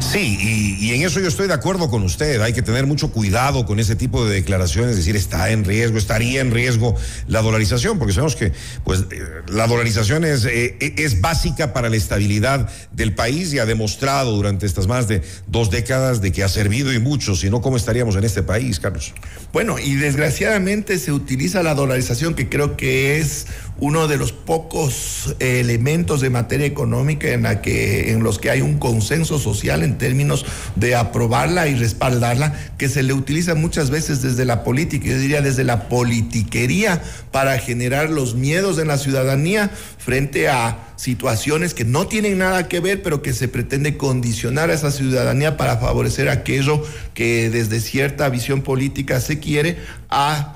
Sí, 0.02 0.78
y, 0.80 0.94
en 0.94 1.04
eso 1.04 1.20
yo 1.20 1.28
estoy 1.28 1.48
de 1.48 1.54
acuerdo 1.54 1.90
con 1.90 2.04
usted. 2.04 2.42
Hay 2.42 2.54
que 2.54 2.62
tener 2.62 2.86
mucho 2.86 3.12
cuidado 3.12 3.66
con 3.66 3.80
ese 3.80 3.96
tipo 3.96 4.26
de 4.26 4.36
declaraciones, 4.36 4.96
decir 4.96 5.16
está 5.16 5.52
en 5.52 5.66
riesgo, 5.66 5.98
estaría 5.98 6.42
en 6.42 6.52
riesgo 6.52 6.96
la 7.28 7.42
dolarización, 7.42 8.00
porque 8.00 8.14
sabemos 8.14 8.36
que 8.36 8.52
pues 8.84 9.02
eh, 9.12 9.22
la 9.50 9.68
dolarización 9.68 10.26
es, 10.26 10.46
eh, 10.46 10.78
es 10.98 11.22
básica 11.22 11.74
para 11.74 11.90
la 11.90 11.96
estabilidad 11.96 12.70
del 12.92 13.14
país 13.14 13.54
y 13.54 13.60
ha 13.60 13.66
demostrado 13.66 14.32
durante 14.36 14.66
estas 14.66 14.88
más 14.88 15.08
de 15.08 15.22
dos 15.48 15.70
décadas 15.70 16.22
de 16.22 16.32
que 16.32 16.44
ha 16.44 16.50
servido 16.50 16.94
y 16.94 17.00
mucho, 17.00 17.36
si 17.36 17.50
no, 17.50 17.62
¿cómo 17.62 17.78
estaríamos 17.78 18.16
en 18.16 18.24
este 18.24 18.42
país, 18.42 18.80
Carlos? 18.80 19.14
Bueno, 19.52 19.78
y 19.80 19.96
desgraciadamente 19.96 20.98
se 20.98 21.12
utiliza 21.12 21.62
la 21.62 21.76
dolarización, 21.76 22.34
que 22.34 22.50
creo 22.50 22.78
que 22.78 23.20
es 23.20 23.48
uno 23.80 24.08
de 24.08 24.18
los 24.18 24.32
pocos 24.32 25.36
eh, 25.40 25.60
elementos 25.60 26.22
de 26.22 26.30
materia 26.30 26.66
económica 26.66 27.30
en, 27.30 27.44
la 27.44 27.62
que, 27.62 28.12
en 28.12 28.24
los 28.24 28.40
que 28.40 28.50
hay 28.50 28.62
un 28.62 28.78
consenso 28.78 29.40
social 29.40 29.84
en 29.90 29.98
términos 29.98 30.46
de 30.76 30.96
aprobarla 30.96 31.68
y 31.68 31.76
respaldarla, 31.76 32.54
que 32.78 32.90
se 32.90 33.04
le 33.04 33.14
utiliza 33.14 33.56
muchas 33.56 33.90
veces 33.90 34.22
desde 34.22 34.46
la 34.46 34.64
política, 34.64 35.08
yo 35.08 35.18
diría 35.18 35.42
desde 35.42 35.64
la 35.64 35.90
politiquería, 35.90 37.02
para 37.32 37.58
generar 37.60 38.10
los 38.10 38.36
miedos 38.36 38.80
en 38.80 38.88
la 38.88 38.98
ciudadanía 38.98 39.70
frente 39.98 40.48
a 40.48 40.94
situaciones 40.96 41.74
que 41.74 41.86
no 41.86 42.08
tienen 42.08 42.38
nada 42.38 42.68
que 42.68 42.80
ver, 42.80 43.02
pero 43.02 43.22
que 43.22 43.34
se 43.34 43.48
pretende 43.48 43.98
condicionar 43.98 44.70
a 44.70 44.74
esa 44.74 44.92
ciudadanía 44.92 45.58
para 45.58 45.78
favorecer 45.78 46.30
aquello 46.30 46.84
que 47.14 47.50
desde 47.50 47.80
cierta 47.80 48.30
visión 48.30 48.62
política 48.62 49.20
se 49.20 49.40
quiere 49.40 49.78
a 50.10 50.56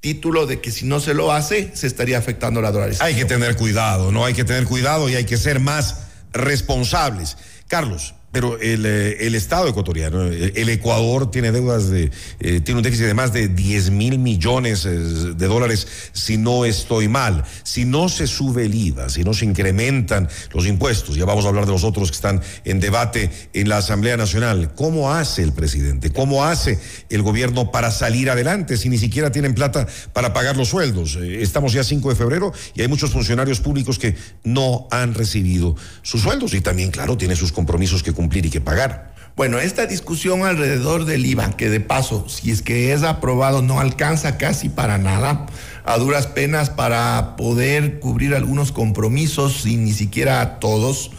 título 0.00 0.46
de 0.46 0.60
que 0.60 0.70
si 0.70 0.84
no 0.84 1.00
se 1.00 1.14
lo 1.14 1.32
hace, 1.32 1.70
se 1.74 1.86
estaría 1.86 2.18
afectando 2.18 2.60
la 2.60 2.70
dolarización. 2.70 3.08
Hay 3.08 3.14
que 3.14 3.24
tener 3.24 3.56
cuidado, 3.56 4.12
¿no? 4.12 4.26
Hay 4.26 4.34
que 4.34 4.44
tener 4.44 4.64
cuidado 4.64 5.08
y 5.08 5.14
hay 5.14 5.24
que 5.24 5.38
ser 5.38 5.60
más 5.60 6.00
responsables. 6.34 7.38
Carlos, 7.68 8.14
pero 8.34 8.58
el, 8.58 8.84
eh, 8.84 9.26
el 9.26 9.36
Estado 9.36 9.68
ecuatoriano, 9.68 10.24
el, 10.24 10.52
el 10.56 10.68
Ecuador 10.68 11.30
tiene 11.30 11.52
deudas 11.52 11.88
de, 11.88 12.10
eh, 12.40 12.60
tiene 12.60 12.78
un 12.78 12.82
déficit 12.82 13.06
de 13.06 13.14
más 13.14 13.32
de 13.32 13.46
10 13.46 13.90
mil 13.92 14.18
millones 14.18 14.84
eh, 14.86 14.90
de 14.90 15.46
dólares, 15.46 15.86
si 16.12 16.36
no 16.36 16.64
estoy 16.64 17.06
mal. 17.06 17.44
Si 17.62 17.84
no 17.84 18.08
se 18.08 18.26
sube 18.26 18.64
el 18.64 18.74
IVA, 18.74 19.08
si 19.08 19.22
no 19.22 19.34
se 19.34 19.44
incrementan 19.44 20.28
los 20.52 20.66
impuestos, 20.66 21.14
ya 21.14 21.24
vamos 21.24 21.44
a 21.44 21.48
hablar 21.48 21.64
de 21.64 21.70
los 21.70 21.84
otros 21.84 22.10
que 22.10 22.16
están 22.16 22.42
en 22.64 22.80
debate 22.80 23.30
en 23.52 23.68
la 23.68 23.76
Asamblea 23.76 24.16
Nacional, 24.16 24.74
¿cómo 24.74 25.12
hace 25.12 25.44
el 25.44 25.52
presidente? 25.52 26.10
¿Cómo 26.10 26.44
hace 26.44 26.80
el 27.10 27.22
gobierno 27.22 27.70
para 27.70 27.92
salir 27.92 28.30
adelante 28.30 28.76
si 28.76 28.88
ni 28.88 28.98
siquiera 28.98 29.30
tienen 29.30 29.54
plata 29.54 29.86
para 30.12 30.32
pagar 30.32 30.56
los 30.56 30.70
sueldos? 30.70 31.16
Eh, 31.22 31.40
estamos 31.40 31.72
ya 31.72 31.84
5 31.84 32.08
de 32.08 32.16
febrero 32.16 32.52
y 32.74 32.82
hay 32.82 32.88
muchos 32.88 33.12
funcionarios 33.12 33.60
públicos 33.60 34.00
que 34.00 34.16
no 34.42 34.88
han 34.90 35.14
recibido 35.14 35.76
sus 36.02 36.22
sueldos 36.22 36.52
y 36.54 36.60
también, 36.60 36.90
claro, 36.90 37.16
tiene 37.16 37.36
sus 37.36 37.52
compromisos 37.52 38.02
que 38.02 38.10
cumplir 38.10 38.23
y 38.32 38.50
que 38.50 38.60
pagar. 38.60 39.14
Bueno, 39.36 39.58
esta 39.58 39.86
discusión 39.86 40.44
alrededor 40.44 41.06
del 41.06 41.26
IVA, 41.26 41.56
que 41.56 41.68
de 41.68 41.80
paso, 41.80 42.28
si 42.28 42.52
es 42.52 42.62
que 42.62 42.92
es 42.92 43.02
aprobado, 43.02 43.62
no 43.62 43.80
alcanza 43.80 44.38
casi 44.38 44.68
para 44.68 44.96
nada, 44.96 45.46
a 45.84 45.98
duras 45.98 46.28
penas 46.28 46.70
para 46.70 47.34
poder 47.36 47.98
cubrir 47.98 48.36
algunos 48.36 48.70
compromisos 48.70 49.66
y 49.66 49.76
ni 49.76 49.92
siquiera 49.92 50.40
a 50.40 50.60
todos, 50.60 51.10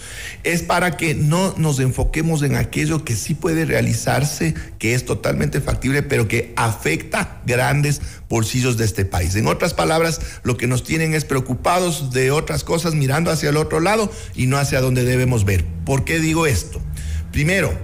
es 0.45 0.63
para 0.63 0.95
que 0.95 1.13
no 1.13 1.53
nos 1.57 1.79
enfoquemos 1.79 2.41
en 2.41 2.55
aquello 2.55 3.03
que 3.03 3.17
sí 3.17 3.33
puede 3.33 3.65
realizarse, 3.65 4.53
que 4.79 4.93
es 4.93 5.03
totalmente 5.03 5.59
factible, 5.59 6.01
pero 6.01 6.29
que 6.29 6.53
afecta 6.55 7.41
grandes 7.45 8.01
bolsillos 8.29 8.77
de 8.77 8.85
este 8.85 9.03
país. 9.03 9.35
En 9.35 9.47
otras 9.47 9.73
palabras, 9.73 10.21
lo 10.43 10.55
que 10.55 10.67
nos 10.67 10.85
tienen 10.85 11.13
es 11.13 11.25
preocupados 11.25 12.11
de 12.11 12.31
otras 12.31 12.63
cosas, 12.63 12.95
mirando 12.95 13.29
hacia 13.29 13.49
el 13.49 13.57
otro 13.57 13.81
lado 13.81 14.09
y 14.35 14.47
no 14.47 14.57
hacia 14.57 14.79
donde 14.79 15.03
debemos 15.03 15.43
ver. 15.43 15.65
¿Por 15.83 16.05
qué 16.05 16.19
digo 16.19 16.47
esto? 16.47 16.81
Primero, 17.35 17.77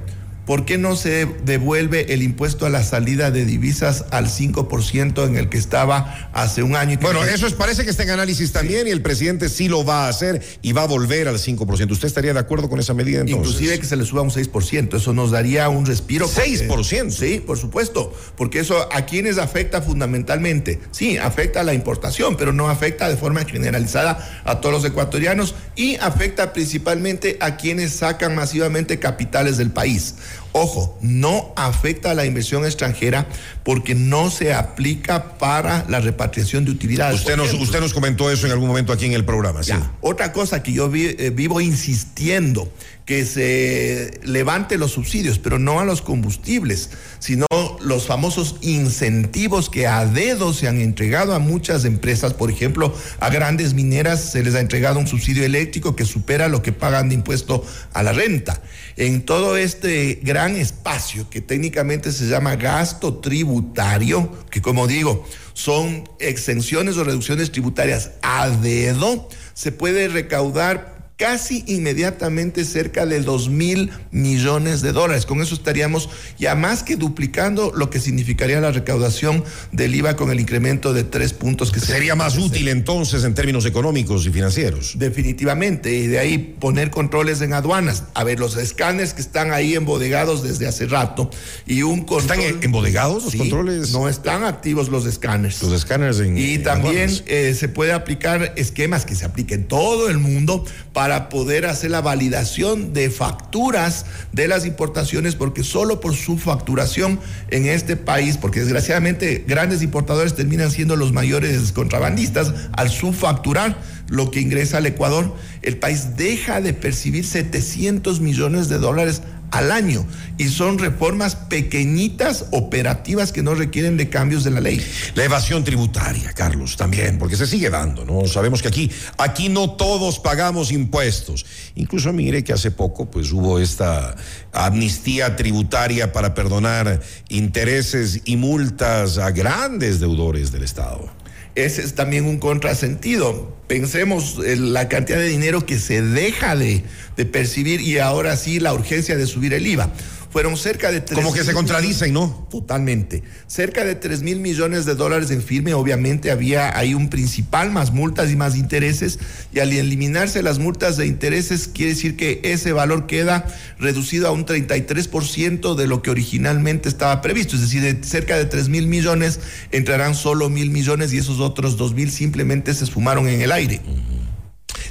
¿por 0.51 0.65
qué 0.65 0.77
no 0.77 0.97
se 0.97 1.27
devuelve 1.45 2.13
el 2.13 2.21
impuesto 2.21 2.65
a 2.65 2.69
la 2.69 2.83
salida 2.83 3.31
de 3.31 3.45
divisas 3.45 4.03
al 4.11 4.27
5% 4.27 5.25
en 5.25 5.37
el 5.37 5.47
que 5.47 5.57
estaba 5.57 6.29
hace 6.33 6.61
un 6.61 6.75
año? 6.75 6.99
bueno, 7.01 7.23
eso 7.23 7.47
es, 7.47 7.53
parece 7.53 7.85
que 7.85 7.89
está 7.89 8.03
en 8.03 8.09
análisis 8.09 8.51
también 8.51 8.85
y 8.85 8.89
el 8.89 9.01
presidente 9.01 9.47
sí 9.47 9.69
lo 9.69 9.85
va 9.85 10.07
a 10.07 10.09
hacer 10.09 10.41
y 10.61 10.73
va 10.73 10.83
a 10.83 10.87
volver 10.87 11.29
al 11.29 11.37
5%. 11.37 11.89
¿Usted 11.89 12.05
estaría 12.05 12.33
de 12.33 12.39
acuerdo 12.41 12.67
con 12.67 12.81
esa 12.81 12.93
medida 12.93 13.21
entonces? 13.21 13.53
Inclusive 13.53 13.79
que 13.79 13.85
se 13.85 13.95
le 13.95 14.03
suba 14.03 14.23
un 14.23 14.29
6%, 14.29 14.97
eso 14.97 15.13
nos 15.13 15.31
daría 15.31 15.69
un 15.69 15.85
respiro. 15.85 16.27
¿6%? 16.27 17.11
sí, 17.11 17.39
por 17.39 17.57
supuesto, 17.57 18.13
porque 18.35 18.59
eso 18.59 18.89
a 18.91 19.05
quienes 19.05 19.37
afecta 19.37 19.81
fundamentalmente. 19.81 20.81
Sí, 20.91 21.17
afecta 21.17 21.61
a 21.61 21.63
la 21.63 21.73
importación, 21.73 22.35
pero 22.35 22.51
no 22.51 22.67
afecta 22.67 23.07
de 23.07 23.15
forma 23.15 23.45
generalizada 23.45 24.41
a 24.43 24.59
todos 24.59 24.75
los 24.75 24.83
ecuatorianos 24.83 25.55
y 25.77 25.95
afecta 25.95 26.51
principalmente 26.51 27.37
a 27.39 27.55
quienes 27.55 27.93
sacan 27.93 28.35
masivamente 28.35 28.99
capitales 28.99 29.55
del 29.55 29.71
país. 29.71 30.15
Ojo, 30.53 30.97
no 31.01 31.53
afecta 31.55 32.11
a 32.11 32.13
la 32.13 32.25
inversión 32.25 32.65
extranjera 32.65 33.27
porque 33.63 33.95
no 33.95 34.29
se 34.31 34.53
aplica 34.53 35.37
para 35.37 35.85
la 35.87 35.99
repatriación 35.99 36.65
de 36.65 36.71
utilidades. 36.71 37.19
Usted 37.19 37.37
nos, 37.37 37.53
usted 37.53 37.79
nos 37.79 37.93
comentó 37.93 38.31
eso 38.31 38.45
en 38.45 38.51
algún 38.51 38.67
momento 38.67 38.93
aquí 38.93 39.05
en 39.05 39.13
el 39.13 39.25
programa, 39.25 39.63
sí. 39.63 39.73
Otra 40.01 40.31
cosa 40.33 40.63
que 40.63 40.73
yo 40.73 40.91
eh, 40.93 41.31
vivo 41.33 41.61
insistiendo, 41.61 42.71
que 43.05 43.25
se 43.25 44.19
levante 44.23 44.77
los 44.77 44.91
subsidios, 44.91 45.39
pero 45.39 45.59
no 45.59 45.79
a 45.79 45.85
los 45.85 46.01
combustibles, 46.01 46.91
sino 47.19 47.45
los 47.81 48.05
famosos 48.05 48.55
incentivos 48.61 49.69
que 49.69 49.87
a 49.87 50.05
dedo 50.05 50.53
se 50.53 50.67
han 50.67 50.79
entregado 50.79 51.33
a 51.33 51.39
muchas 51.39 51.85
empresas, 51.85 52.33
por 52.33 52.51
ejemplo, 52.51 52.95
a 53.19 53.29
grandes 53.29 53.73
mineras 53.73 54.31
se 54.31 54.43
les 54.43 54.55
ha 54.55 54.59
entregado 54.59 54.99
un 54.99 55.07
subsidio 55.07 55.43
eléctrico 55.43 55.95
que 55.95 56.05
supera 56.05 56.47
lo 56.47 56.61
que 56.61 56.71
pagan 56.71 57.09
de 57.09 57.15
impuesto 57.15 57.65
a 57.93 58.03
la 58.03 58.13
renta. 58.13 58.61
En 58.97 59.23
todo 59.23 59.57
este 59.57 60.19
gran 60.23 60.55
espacio 60.55 61.29
que 61.29 61.41
técnicamente 61.41 62.11
se 62.11 62.27
llama 62.27 62.55
gasto 62.55 63.15
tributario, 63.51 64.31
que 64.49 64.61
como 64.61 64.87
digo, 64.87 65.25
son 65.53 66.07
exenciones 66.19 66.95
o 66.95 67.03
reducciones 67.03 67.51
tributarias 67.51 68.11
a 68.21 68.49
dedo, 68.49 69.27
se 69.53 69.73
puede 69.73 70.07
recaudar 70.07 70.90
casi 71.21 71.63
inmediatamente 71.67 72.65
cerca 72.65 73.05
de 73.05 73.21
dos 73.21 73.47
mil 73.47 73.91
millones 74.09 74.81
de 74.81 74.91
dólares. 74.91 75.27
Con 75.27 75.39
eso 75.39 75.53
estaríamos 75.53 76.09
ya 76.39 76.55
más 76.55 76.81
que 76.81 76.95
duplicando 76.95 77.71
lo 77.75 77.91
que 77.91 77.99
significaría 77.99 78.59
la 78.59 78.71
recaudación 78.71 79.43
del 79.71 79.93
IVA 79.93 80.15
con 80.15 80.31
el 80.31 80.39
incremento 80.39 80.93
de 80.93 81.03
tres 81.03 81.33
puntos 81.33 81.71
que 81.71 81.79
sería 81.79 82.15
más 82.15 82.39
útil 82.39 82.69
entonces 82.69 83.23
en 83.23 83.35
términos 83.35 83.67
económicos 83.67 84.25
y 84.25 84.31
financieros. 84.31 84.93
Definitivamente, 84.97 85.93
y 85.93 86.07
de 86.07 86.17
ahí 86.17 86.55
poner 86.59 86.89
controles 86.89 87.41
en 87.41 87.53
aduanas. 87.53 88.05
A 88.15 88.23
ver, 88.23 88.39
los 88.39 88.57
escáneres 88.57 89.13
que 89.13 89.21
están 89.21 89.51
ahí 89.51 89.75
embodegados 89.75 90.41
desde 90.41 90.65
hace 90.67 90.87
rato 90.87 91.29
y 91.67 91.83
un 91.83 91.99
control. 92.03 92.39
¿Están 92.39 92.63
embodegados 92.63 93.25
los 93.25 93.35
controles? 93.35 93.91
No 93.91 94.09
están 94.09 94.43
activos 94.43 94.89
los 94.89 95.05
escáneres. 95.05 95.61
Los 95.61 95.73
escáneres 95.73 96.19
en. 96.19 96.35
Y 96.35 96.57
también 96.57 97.11
eh, 97.27 97.55
se 97.55 97.69
puede 97.69 97.91
aplicar 97.93 98.53
esquemas 98.55 99.05
que 99.05 99.13
se 99.13 99.23
apliquen 99.23 99.51
en 99.51 99.67
todo 99.67 100.09
el 100.09 100.17
mundo 100.17 100.65
para 100.93 101.10
para 101.11 101.27
poder 101.27 101.65
hacer 101.65 101.91
la 101.91 101.99
validación 101.99 102.93
de 102.93 103.09
facturas 103.09 104.05
de 104.31 104.47
las 104.47 104.65
importaciones, 104.65 105.35
porque 105.35 105.61
solo 105.61 105.99
por 105.99 106.15
su 106.15 106.37
facturación 106.37 107.19
en 107.49 107.65
este 107.65 107.97
país, 107.97 108.37
porque 108.37 108.61
desgraciadamente 108.61 109.43
grandes 109.45 109.81
importadores 109.81 110.35
terminan 110.35 110.71
siendo 110.71 110.95
los 110.95 111.11
mayores 111.11 111.73
contrabandistas, 111.73 112.53
al 112.71 112.89
subfacturar 112.89 113.77
lo 114.07 114.31
que 114.31 114.39
ingresa 114.39 114.77
al 114.77 114.85
Ecuador, 114.85 115.35
el 115.63 115.75
país 115.79 116.15
deja 116.15 116.61
de 116.61 116.73
percibir 116.73 117.25
700 117.25 118.21
millones 118.21 118.69
de 118.69 118.77
dólares 118.77 119.21
al 119.51 119.71
año 119.71 120.05
y 120.37 120.47
son 120.47 120.79
reformas 120.79 121.35
pequeñitas, 121.35 122.45
operativas 122.51 123.31
que 123.31 123.43
no 123.43 123.53
requieren 123.53 123.97
de 123.97 124.09
cambios 124.09 124.43
de 124.43 124.51
la 124.51 124.61
ley. 124.61 124.81
La 125.13 125.25
evasión 125.25 125.63
tributaria, 125.63 126.33
Carlos, 126.33 126.77
también, 126.77 127.19
porque 127.19 127.35
se 127.35 127.45
sigue 127.45 127.69
dando, 127.69 128.05
¿no? 128.05 128.25
Sabemos 128.27 128.61
que 128.61 128.69
aquí, 128.69 128.89
aquí 129.17 129.49
no 129.49 129.71
todos 129.71 130.19
pagamos 130.19 130.71
impuestos. 130.71 131.45
Incluso 131.75 132.11
mire 132.13 132.43
que 132.43 132.53
hace 132.53 132.71
poco, 132.71 133.11
pues 133.11 133.31
hubo 133.31 133.59
esta 133.59 134.15
amnistía 134.53 135.35
tributaria 135.35 136.11
para 136.11 136.33
perdonar 136.33 137.01
intereses 137.29 138.21
y 138.25 138.37
multas 138.37 139.17
a 139.17 139.31
grandes 139.31 139.99
deudores 139.99 140.51
del 140.51 140.63
Estado 140.63 141.20
ese 141.55 141.81
es 141.81 141.95
también 141.95 142.25
un 142.25 142.37
contrasentido. 142.37 143.55
Pensemos 143.67 144.39
en 144.45 144.73
la 144.73 144.89
cantidad 144.89 145.17
de 145.17 145.27
dinero 145.27 145.65
que 145.65 145.79
se 145.79 146.01
deja 146.01 146.55
de, 146.55 146.83
de 147.17 147.25
percibir 147.25 147.81
y 147.81 147.99
ahora 147.99 148.35
sí 148.37 148.59
la 148.59 148.73
urgencia 148.73 149.17
de 149.17 149.27
subir 149.27 149.53
el 149.53 149.67
IVA 149.67 149.91
fueron 150.31 150.55
cerca 150.57 150.91
de... 150.91 151.03
Como 151.03 151.33
que 151.33 151.43
se 151.43 151.53
contradicen, 151.53 152.13
¿no? 152.13 152.47
Totalmente. 152.49 153.21
Cerca 153.47 153.83
de 153.83 153.95
3 153.95 154.23
mil 154.23 154.39
millones 154.39 154.85
de 154.85 154.95
dólares 154.95 155.29
en 155.31 155.41
firme, 155.41 155.73
obviamente 155.73 156.31
había 156.31 156.77
ahí 156.77 156.93
un 156.93 157.09
principal, 157.09 157.71
más 157.71 157.91
multas 157.91 158.31
y 158.31 158.35
más 158.35 158.55
intereses, 158.55 159.19
y 159.53 159.59
al 159.59 159.73
eliminarse 159.73 160.41
las 160.41 160.59
multas 160.59 160.97
de 160.97 161.05
intereses, 161.05 161.67
quiere 161.67 161.93
decir 161.93 162.15
que 162.15 162.39
ese 162.43 162.71
valor 162.71 163.07
queda 163.07 163.45
reducido 163.77 164.27
a 164.27 164.31
un 164.31 164.45
33% 164.45 165.75
de 165.75 165.87
lo 165.87 166.01
que 166.01 166.09
originalmente 166.09 166.87
estaba 166.87 167.21
previsto, 167.21 167.55
es 167.55 167.61
decir, 167.61 167.81
de 167.81 168.03
cerca 168.03 168.37
de 168.37 168.45
3 168.45 168.69
mil 168.69 168.87
millones 168.87 169.39
entrarán 169.71 170.15
solo 170.15 170.49
mil 170.49 170.69
millones 170.71 171.11
y 171.13 171.17
esos 171.17 171.39
otros 171.39 171.77
2 171.77 171.93
mil 171.93 172.11
simplemente 172.11 172.73
se 172.73 172.85
esfumaron 172.85 173.27
en 173.27 173.41
el 173.41 173.51
aire. 173.51 173.81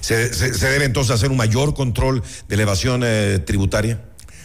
¿Se, 0.01 0.29
debe 0.29 0.85
entonces 0.85 1.15
hacer 1.15 1.31
un 1.31 1.37
mayor 1.37 1.75
control 1.75 2.23
de 2.49 2.55
elevación 2.55 3.03
eh, 3.05 3.39
tributaria? 3.45 4.01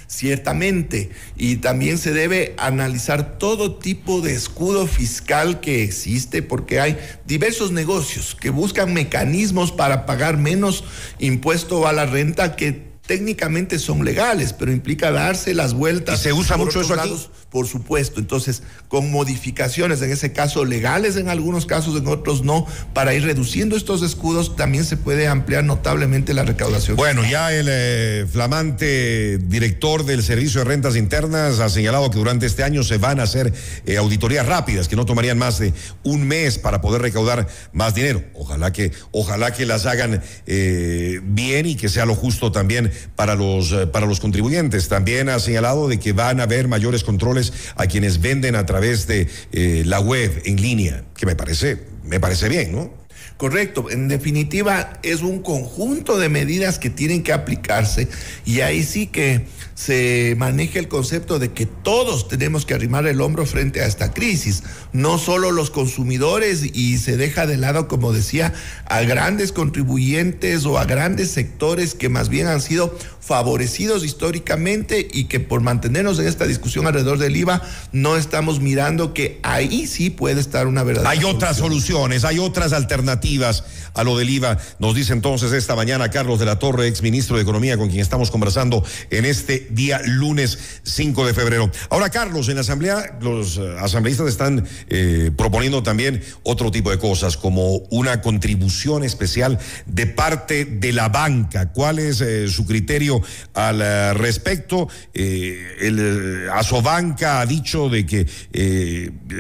Ciertamente, 0.08 1.10
y 1.36 1.58
también 1.58 1.98
se 1.98 2.14
debe 2.14 2.54
analizar 2.58 3.38
todo 3.38 3.76
tipo 3.76 4.22
de 4.22 4.34
escudo 4.34 4.88
fiscal 4.88 5.60
que 5.60 5.84
existe, 5.84 6.42
porque 6.42 6.80
hay 6.80 6.98
diversos 7.26 7.72
negocios 7.72 8.36
que 8.36 8.50
buscan 8.50 8.94
mecanismos 8.94 9.72
para 9.72 10.06
pagar 10.06 10.38
menos 10.38 10.84
impuesto 11.20 11.88
a 11.88 11.94
la 11.94 12.06
renta 12.06 12.56
que 12.56 12.95
técnicamente 13.06 13.80
son 13.80 14.04
legales, 14.04 14.54
pero 14.54 14.72
implica 14.72 15.12
darse 15.12 15.54
las 15.54 15.74
vueltas. 15.74 16.20
¿Y 16.20 16.24
se 16.24 16.34
usa 16.34 16.58
mucho 16.58 16.82
eso 16.82 16.94
aquí? 16.94 17.16
Por 17.50 17.68
supuesto. 17.68 18.20
Entonces, 18.20 18.64
con 18.88 19.12
modificaciones, 19.12 20.02
en 20.02 20.12
ese 20.12 20.34
caso 20.34 20.66
legales, 20.66 21.16
en 21.16 21.30
algunos 21.30 21.66
casos, 21.66 21.98
en 21.98 22.08
otros 22.08 22.44
no, 22.44 22.66
para 22.94 23.14
ir 23.14 23.24
reduciendo 23.24 23.78
estos 23.78 24.02
escudos, 24.02 24.56
también 24.56 24.84
se 24.84 24.98
puede 24.98 25.28
ampliar 25.28 25.64
notablemente 25.64 26.34
la 26.34 26.44
recaudación. 26.44 26.98
Bueno, 26.98 27.24
ya 27.24 27.54
el 27.54 27.68
eh, 27.70 28.26
flamante 28.32 29.38
director 29.38 30.06
del 30.06 30.24
Servicio 30.24 30.62
de 30.62 30.66
Rentas 30.66 30.96
Internas 30.96 31.60
ha 31.60 31.70
señalado 31.70 32.10
que 32.10 32.18
durante 32.18 32.46
este 32.46 32.64
año 32.64 32.84
se 32.84 32.98
van 32.98 33.20
a 33.20 33.24
hacer 33.24 33.54
eh, 33.86 33.98
auditorías 33.98 34.46
rápidas, 34.46 34.88
que 34.88 34.96
no 34.96 35.06
tomarían 35.06 35.38
más 35.38 35.60
de 35.60 35.74
un 36.04 36.28
mes 36.28 36.58
para 36.58 36.82
poder 36.82 37.02
recaudar 37.02 37.48
más 37.72 37.94
dinero. 37.96 38.24
Ojalá 38.34 38.74
que, 38.74 38.92
ojalá 39.12 39.54
que 39.54 39.66
las 39.66 39.86
hagan 39.86 40.22
eh, 40.48 41.22
bien 41.24 41.68
y 41.68 41.76
que 41.76 41.88
sea 41.88 42.06
lo 42.06 42.16
justo 42.16 42.52
también 42.52 42.92
para 43.16 43.36
los, 43.36 43.74
para 43.92 44.06
los 44.06 44.20
contribuyentes. 44.20 44.88
También 44.88 45.30
ha 45.30 45.40
señalado 45.40 45.88
de 45.88 46.00
que 46.00 46.14
van 46.14 46.40
a 46.40 46.44
haber 46.44 46.68
mayores 46.68 47.04
controles 47.04 47.54
a 47.76 47.88
quienes 47.88 48.22
venden 48.22 48.56
a 48.56 48.66
través 48.66 49.08
de 49.08 49.28
eh, 49.52 49.84
la 49.86 50.00
web 50.00 50.42
en 50.46 50.62
línea, 50.62 51.04
que 51.16 51.26
me 51.26 51.36
parece, 51.36 51.80
me 52.04 52.20
parece 52.20 52.50
bien, 52.50 52.72
¿no? 52.72 53.06
Correcto, 53.38 53.90
en 53.92 54.08
definitiva 54.08 55.00
es 55.04 55.22
un 55.22 55.42
conjunto 55.42 56.18
de 56.18 56.30
medidas 56.30 56.80
que 56.80 56.90
tienen 56.90 57.22
que 57.22 57.34
aplicarse 57.34 58.08
y 58.46 58.62
ahí 58.62 58.82
sí 58.82 59.08
que 59.08 59.46
se 59.76 60.36
maneja 60.38 60.80
el 60.80 60.88
concepto 60.88 61.38
de 61.38 61.52
que 61.52 61.66
todos 61.66 62.30
tenemos 62.30 62.66
que 62.66 62.74
arrimar 62.74 63.06
el 63.08 63.20
hombro 63.20 63.46
frente 63.46 63.82
a 63.82 63.86
esta 63.86 64.14
crisis, 64.14 64.64
no 64.94 65.18
solo 65.18 65.52
los 65.52 65.70
consumidores 65.70 66.64
y 66.74 66.98
se 66.98 67.18
deja 67.18 67.46
de 67.46 67.58
lado, 67.58 67.90
como 67.90 68.14
decía, 68.14 68.54
a 68.86 69.02
grandes 69.02 69.52
contribuyentes 69.52 70.66
o 70.66 70.80
a 70.80 70.86
grandes 70.86 71.32
sectores 71.32 71.94
que 71.94 72.08
más 72.08 72.30
bien 72.30 72.48
han 72.48 72.62
sido 72.62 72.98
favorecidos 73.26 74.06
históricamente 74.06 75.08
y 75.12 75.26
que 75.26 75.40
por 75.40 75.60
mantenernos 75.62 76.20
en 76.20 76.28
esta 76.28 76.46
discusión 76.46 76.86
alrededor 76.86 77.18
del 77.18 77.36
IVA 77.36 77.62
no 77.92 78.18
estamos 78.18 78.60
mirando 78.60 79.16
que 79.16 79.40
ahí 79.42 79.88
sí 79.88 80.12
puede 80.12 80.40
estar 80.40 80.68
una 80.68 80.84
verdad. 80.84 81.08
Hay 81.08 81.24
otras 81.24 81.58
soluciones, 81.58 82.24
hay 82.24 82.38
otras 82.38 82.72
alternativas 82.72 83.64
a 83.96 84.04
lo 84.04 84.16
del 84.18 84.30
IVA. 84.30 84.60
Nos 84.78 84.94
dice 84.94 85.14
entonces 85.14 85.52
esta 85.54 85.76
mañana 85.76 86.12
Carlos 86.12 86.40
de 86.40 86.46
la 86.46 86.60
Torre, 86.60 86.88
ex 86.88 87.02
ministro 87.02 87.38
de 87.38 87.42
Economía, 87.42 87.78
con 87.78 87.90
quien 87.90 88.02
estamos 88.02 88.30
conversando 88.30 88.86
en 89.10 89.26
este 89.26 89.65
día 89.70 90.02
lunes 90.06 90.82
5 90.84 91.26
de 91.26 91.34
febrero. 91.34 91.72
Ahora, 91.90 92.10
Carlos, 92.10 92.50
en 92.50 92.56
la 92.56 92.62
Asamblea, 92.62 93.18
los 93.22 93.58
eh, 93.58 93.76
asambleístas 93.80 94.28
están 94.28 94.68
eh, 94.90 95.32
proponiendo 95.36 95.84
también 95.84 96.22
otro 96.44 96.72
tipo 96.72 96.92
de 96.92 97.00
cosas, 97.00 97.38
como 97.38 97.78
una 97.90 98.22
contribución 98.22 99.04
especial 99.04 99.60
de 99.86 100.08
parte 100.08 100.66
de 100.66 100.94
la 100.94 101.10
banca. 101.10 101.72
¿Cuál 101.72 102.00
es 102.00 102.22
eh, 102.22 102.48
su 102.48 102.66
criterio 102.66 103.22
al 103.54 104.16
respecto? 104.16 104.88
el 105.14 106.50
Asobanca 106.52 107.42
ha 107.42 107.46
dicho 107.46 107.90
de 107.90 108.06
que 108.06 108.26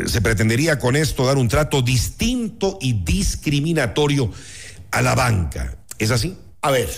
se 0.05 0.22
pretendería 0.22 0.79
con 0.79 0.96
esto 0.96 1.25
dar 1.25 1.38
un 1.38 1.48
trato 1.48 1.82
distinto 1.82 2.77
y 2.82 2.94
discriminatorio 3.03 4.32
a 4.91 5.01
la 5.01 5.15
banca. 5.15 5.77
¿Es 5.98 6.12
así? 6.12 6.38
A 6.62 6.72
ver, 6.72 6.89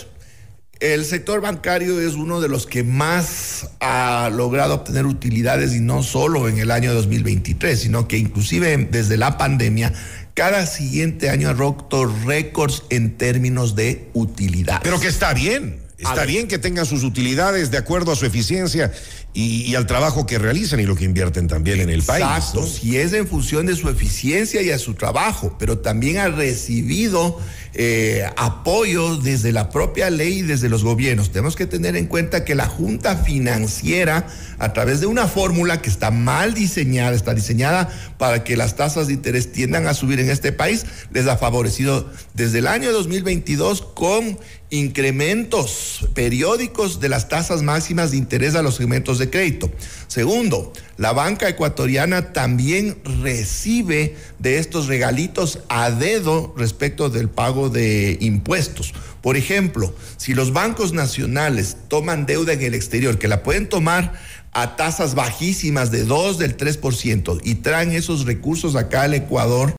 El 0.79 1.05
sector 1.05 1.41
bancario 1.41 2.00
es 2.00 2.13
uno 2.13 2.39
de 2.39 2.50
los 2.50 2.67
que 2.67 2.84
más 2.84 3.72
ha 3.79 4.29
logrado 4.31 4.75
obtener 4.75 5.07
utilidades 5.07 5.74
y 5.74 5.79
no 5.79 6.03
solo 6.03 6.48
en 6.48 6.60
el 6.60 6.69
año 6.69 6.93
2023, 6.93 7.79
sino 7.79 8.07
que 8.07 8.17
inclusive 8.17 8.88
desde 8.91 9.17
la 9.17 9.38
pandemia 9.38 9.91
cada 10.36 10.67
siguiente 10.67 11.31
año 11.31 11.50
ha 11.50 11.53
roto 11.53 12.05
récords 12.25 12.84
en 12.91 13.17
términos 13.17 13.75
de 13.75 14.07
utilidad. 14.13 14.81
Pero 14.84 15.00
que 15.00 15.07
está 15.07 15.34
bien. 15.34 15.79
Está 15.98 16.25
bien 16.25 16.48
que 16.48 16.60
tengan 16.60 16.86
sus 16.86 17.03
utilidades 17.03 17.72
de 17.72 17.79
acuerdo 17.79 18.12
a 18.12 18.15
su 18.15 18.27
eficiencia 18.27 18.91
y, 19.34 19.62
y, 19.69 19.75
al 19.75 19.86
trabajo 19.86 20.25
que 20.25 20.39
realizan 20.39 20.79
y 20.79 20.84
lo 20.84 20.96
que 20.96 21.05
invierten 21.05 21.48
también 21.48 21.79
en 21.79 21.89
el 21.89 22.01
país. 22.01 22.25
Exacto, 22.25 22.62
¿no? 22.62 22.67
si 22.67 22.98
es 22.98 23.13
en 23.13 23.27
función 23.27 23.65
de 23.67 23.75
su 23.75 23.88
eficiencia 23.89 24.62
y 24.62 24.72
a 24.72 24.79
su 24.79 24.96
trabajo, 24.96 25.55
pero 25.60 25.77
también 25.77 26.17
ha 26.17 26.29
recibido 26.29 27.38
eh, 27.79 28.27
apoyo 28.38 29.17
desde 29.17 29.51
la 29.51 29.69
propia 29.69 30.10
ley 30.10 30.39
y 30.39 30.41
desde 30.41 30.67
los 30.67 30.84
gobiernos. 30.84 31.29
Tenemos 31.29 31.55
que 31.55 31.67
tener 31.67 31.96
en 31.96 32.07
cuenta 32.07 32.43
que 32.43 32.55
la 32.55 32.65
Junta 32.65 33.17
Financiera, 33.17 34.25
a 34.57 34.74
través 34.74 35.00
de 35.00 35.05
una 35.05 35.27
fórmula 35.27 35.79
que 35.79 35.89
está 35.91 36.10
mal 36.10 36.55
diseñada, 36.55 37.15
está 37.15 37.36
diseñada 37.36 37.88
para 38.17 38.43
que 38.43 38.57
las 38.57 38.75
tasas 38.75 39.05
de 39.05 39.13
interés 39.13 39.51
tiendan 39.51 39.86
a 39.86 39.93
subir 39.93 40.19
en 40.19 40.31
este 40.31 40.51
país, 40.51 40.88
les 41.12 41.27
ha 41.27 41.38
favorecido 41.38 42.10
desde 42.34 42.60
el 42.60 42.67
año 42.67 42.91
2022 42.91 43.84
con 43.84 44.39
incrementos 44.69 46.07
periódicos 46.15 47.00
de 47.00 47.10
las 47.10 47.29
tasas 47.29 47.62
máximas 47.62 48.10
de 48.10 48.17
interés 48.17 48.55
a 48.55 48.63
los 48.63 48.75
segmentos 48.75 49.19
de 49.19 49.26
crédito. 49.29 49.72
Segundo, 50.07 50.74
la 50.98 51.13
banca 51.13 51.50
ecuatoriana 51.50 52.34
también 52.34 52.98
recibe 53.22 54.15
de 54.39 54.57
estos 54.57 54.88
regalitos 54.88 55.60
a 55.69 55.91
dedo 55.91 56.53
respecto 56.57 57.10
del 57.10 57.29
pago 57.29 57.69
de 57.69 58.17
impuestos. 58.22 58.93
Por 59.22 59.38
ejemplo, 59.38 59.93
si 60.17 60.34
los 60.34 60.53
bancos 60.53 60.93
nacionales 60.93 61.77
toman 61.88 62.25
deuda 62.25 62.53
en 62.53 62.62
el 62.62 62.74
exterior, 62.74 63.19
que 63.19 63.27
la 63.27 63.43
pueden 63.43 63.67
tomar 63.67 64.13
a 64.53 64.75
tasas 64.75 65.13
bajísimas 65.13 65.91
de 65.91 66.03
2, 66.03 66.38
del 66.38 66.57
3%, 66.57 67.41
y 67.43 67.55
traen 67.55 67.91
esos 67.91 68.25
recursos 68.25 68.75
acá 68.75 69.03
al 69.03 69.13
Ecuador, 69.13 69.75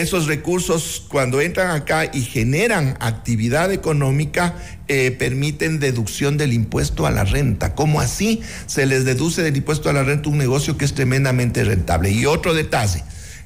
esos 0.00 0.26
recursos 0.26 1.02
cuando 1.08 1.40
entran 1.40 1.70
acá 1.70 2.10
y 2.12 2.22
generan 2.22 2.96
actividad 3.00 3.72
económica 3.72 4.54
eh, 4.88 5.10
permiten 5.10 5.80
deducción 5.80 6.36
del 6.36 6.52
impuesto 6.52 7.06
a 7.06 7.10
la 7.10 7.24
renta. 7.24 7.74
¿Cómo 7.74 8.00
así 8.00 8.40
se 8.66 8.86
les 8.86 9.04
deduce 9.04 9.42
del 9.42 9.56
impuesto 9.56 9.90
a 9.90 9.92
la 9.92 10.02
renta 10.02 10.28
un 10.28 10.38
negocio 10.38 10.76
que 10.76 10.84
es 10.84 10.94
tremendamente 10.94 11.64
rentable? 11.64 12.10
Y 12.10 12.26
otro 12.26 12.54
detalle. 12.54 13.02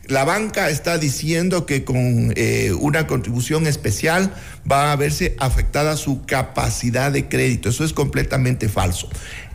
La 0.07 0.25
banca 0.25 0.71
está 0.71 0.99
diciendo 0.99 1.67
que 1.67 1.85
con 1.85 2.33
eh, 2.35 2.73
una 2.81 3.07
contribución 3.07 3.69
especial 3.69 4.35
va 4.71 4.91
a 4.91 4.97
verse 4.97 5.37
afectada 5.39 5.97
su 5.97 6.25
capacidad 6.27 7.13
de 7.13 7.29
crédito. 7.29 7.69
Eso 7.69 7.85
es 7.85 7.93
completamente 7.93 8.69
falso. 8.69 9.09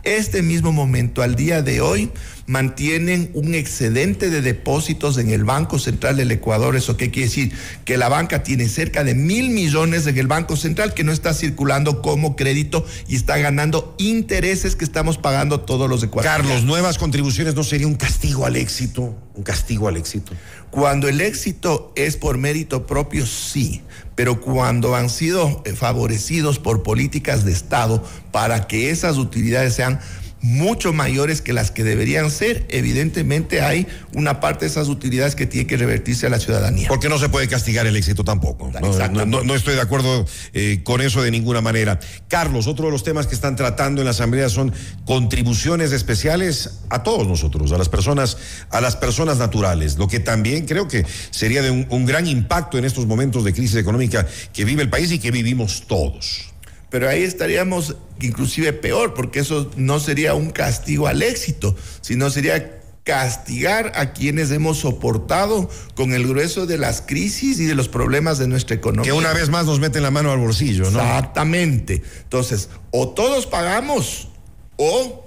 Este 0.06 0.40
mismo 0.40 0.70
momento, 0.70 1.20
al 1.20 1.34
día 1.34 1.62
de 1.62 1.80
hoy, 1.80 2.12
mantienen 2.46 3.28
un 3.34 3.56
excedente 3.56 4.30
de 4.30 4.40
depósitos 4.40 5.18
en 5.18 5.30
el 5.30 5.42
Banco 5.42 5.80
Central 5.80 6.16
del 6.16 6.30
Ecuador. 6.30 6.76
¿Eso 6.76 6.96
qué 6.96 7.10
quiere 7.10 7.26
decir? 7.28 7.52
Que 7.84 7.96
la 7.96 8.08
banca 8.08 8.44
tiene 8.44 8.68
cerca 8.68 9.02
de 9.02 9.16
mil 9.16 9.50
millones 9.50 10.06
en 10.06 10.16
el 10.16 10.28
Banco 10.28 10.56
Central 10.56 10.94
que 10.94 11.02
no 11.02 11.10
está 11.10 11.34
circulando 11.34 12.02
como 12.02 12.36
crédito 12.36 12.86
y 13.08 13.16
está 13.16 13.36
ganando 13.38 13.96
intereses 13.98 14.76
que 14.76 14.84
estamos 14.84 15.18
pagando 15.18 15.62
todos 15.62 15.90
los 15.90 16.04
ecuatorianos. 16.04 16.46
Carlos, 16.46 16.64
nuevas 16.64 16.98
contribuciones 16.98 17.56
no 17.56 17.64
sería 17.64 17.88
un 17.88 17.96
castigo 17.96 18.46
al 18.46 18.54
éxito, 18.54 19.18
un 19.34 19.42
castigo 19.42 19.88
al 19.88 19.96
éxito. 19.96 20.34
Cuando 20.70 21.08
el 21.08 21.20
éxito 21.20 21.92
es 21.96 22.16
por 22.16 22.38
mérito 22.38 22.86
propio, 22.86 23.26
sí, 23.26 23.82
pero 24.16 24.40
cuando 24.40 24.96
han 24.96 25.08
sido 25.08 25.62
favorecidos 25.76 26.58
por 26.58 26.82
políticas 26.82 27.44
de 27.44 27.52
Estado 27.52 28.02
para 28.32 28.66
que 28.66 28.90
esas 28.90 29.18
utilidades 29.18 29.74
sean 29.74 30.00
mucho 30.46 30.92
mayores 30.92 31.42
que 31.42 31.52
las 31.52 31.72
que 31.72 31.82
deberían 31.82 32.30
ser, 32.30 32.66
evidentemente 32.68 33.62
hay 33.62 33.86
una 34.14 34.38
parte 34.38 34.64
de 34.64 34.70
esas 34.70 34.88
utilidades 34.88 35.34
que 35.34 35.44
tiene 35.44 35.66
que 35.66 35.76
revertirse 35.76 36.26
a 36.26 36.30
la 36.30 36.38
ciudadanía. 36.38 36.86
Porque 36.88 37.08
no 37.08 37.18
se 37.18 37.28
puede 37.28 37.48
castigar 37.48 37.86
el 37.86 37.96
éxito 37.96 38.22
tampoco. 38.22 38.70
No, 38.80 39.26
no, 39.26 39.42
no 39.42 39.54
estoy 39.54 39.74
de 39.74 39.80
acuerdo 39.80 40.24
eh, 40.52 40.82
con 40.84 41.00
eso 41.00 41.20
de 41.20 41.32
ninguna 41.32 41.60
manera. 41.60 41.98
Carlos, 42.28 42.68
otro 42.68 42.86
de 42.86 42.92
los 42.92 43.02
temas 43.02 43.26
que 43.26 43.34
están 43.34 43.56
tratando 43.56 44.00
en 44.00 44.04
la 44.04 44.12
Asamblea 44.12 44.48
son 44.48 44.72
contribuciones 45.04 45.90
especiales 45.90 46.78
a 46.90 47.02
todos 47.02 47.26
nosotros, 47.26 47.72
a 47.72 47.78
las 47.78 47.88
personas, 47.88 48.36
a 48.70 48.80
las 48.80 48.94
personas 48.94 49.38
naturales, 49.38 49.98
lo 49.98 50.06
que 50.06 50.20
también 50.20 50.64
creo 50.64 50.86
que 50.86 51.04
sería 51.30 51.60
de 51.60 51.70
un, 51.70 51.86
un 51.90 52.06
gran 52.06 52.26
impacto 52.28 52.78
en 52.78 52.84
estos 52.84 53.06
momentos 53.06 53.42
de 53.42 53.52
crisis 53.52 53.76
económica 53.76 54.26
que 54.52 54.64
vive 54.64 54.82
el 54.82 54.90
país 54.90 55.10
y 55.10 55.18
que 55.18 55.32
vivimos 55.32 55.84
todos 55.88 56.55
pero 56.96 57.10
ahí 57.10 57.24
estaríamos 57.24 57.94
inclusive 58.22 58.72
peor, 58.72 59.12
porque 59.12 59.40
eso 59.40 59.70
no 59.76 60.00
sería 60.00 60.32
un 60.32 60.48
castigo 60.48 61.08
al 61.08 61.20
éxito, 61.20 61.76
sino 62.00 62.30
sería 62.30 62.80
castigar 63.04 63.92
a 63.96 64.14
quienes 64.14 64.50
hemos 64.50 64.78
soportado 64.78 65.68
con 65.94 66.14
el 66.14 66.26
grueso 66.26 66.64
de 66.64 66.78
las 66.78 67.02
crisis 67.02 67.60
y 67.60 67.66
de 67.66 67.74
los 67.74 67.88
problemas 67.90 68.38
de 68.38 68.48
nuestra 68.48 68.76
economía. 68.76 69.12
Que 69.12 69.12
una 69.12 69.34
vez 69.34 69.50
más 69.50 69.66
nos 69.66 69.78
meten 69.78 70.04
la 70.04 70.10
mano 70.10 70.32
al 70.32 70.38
bolsillo, 70.38 70.90
¿no? 70.90 70.98
Exactamente. 70.98 72.02
Entonces, 72.22 72.70
o 72.92 73.10
todos 73.10 73.44
pagamos 73.44 74.28
o 74.78 75.25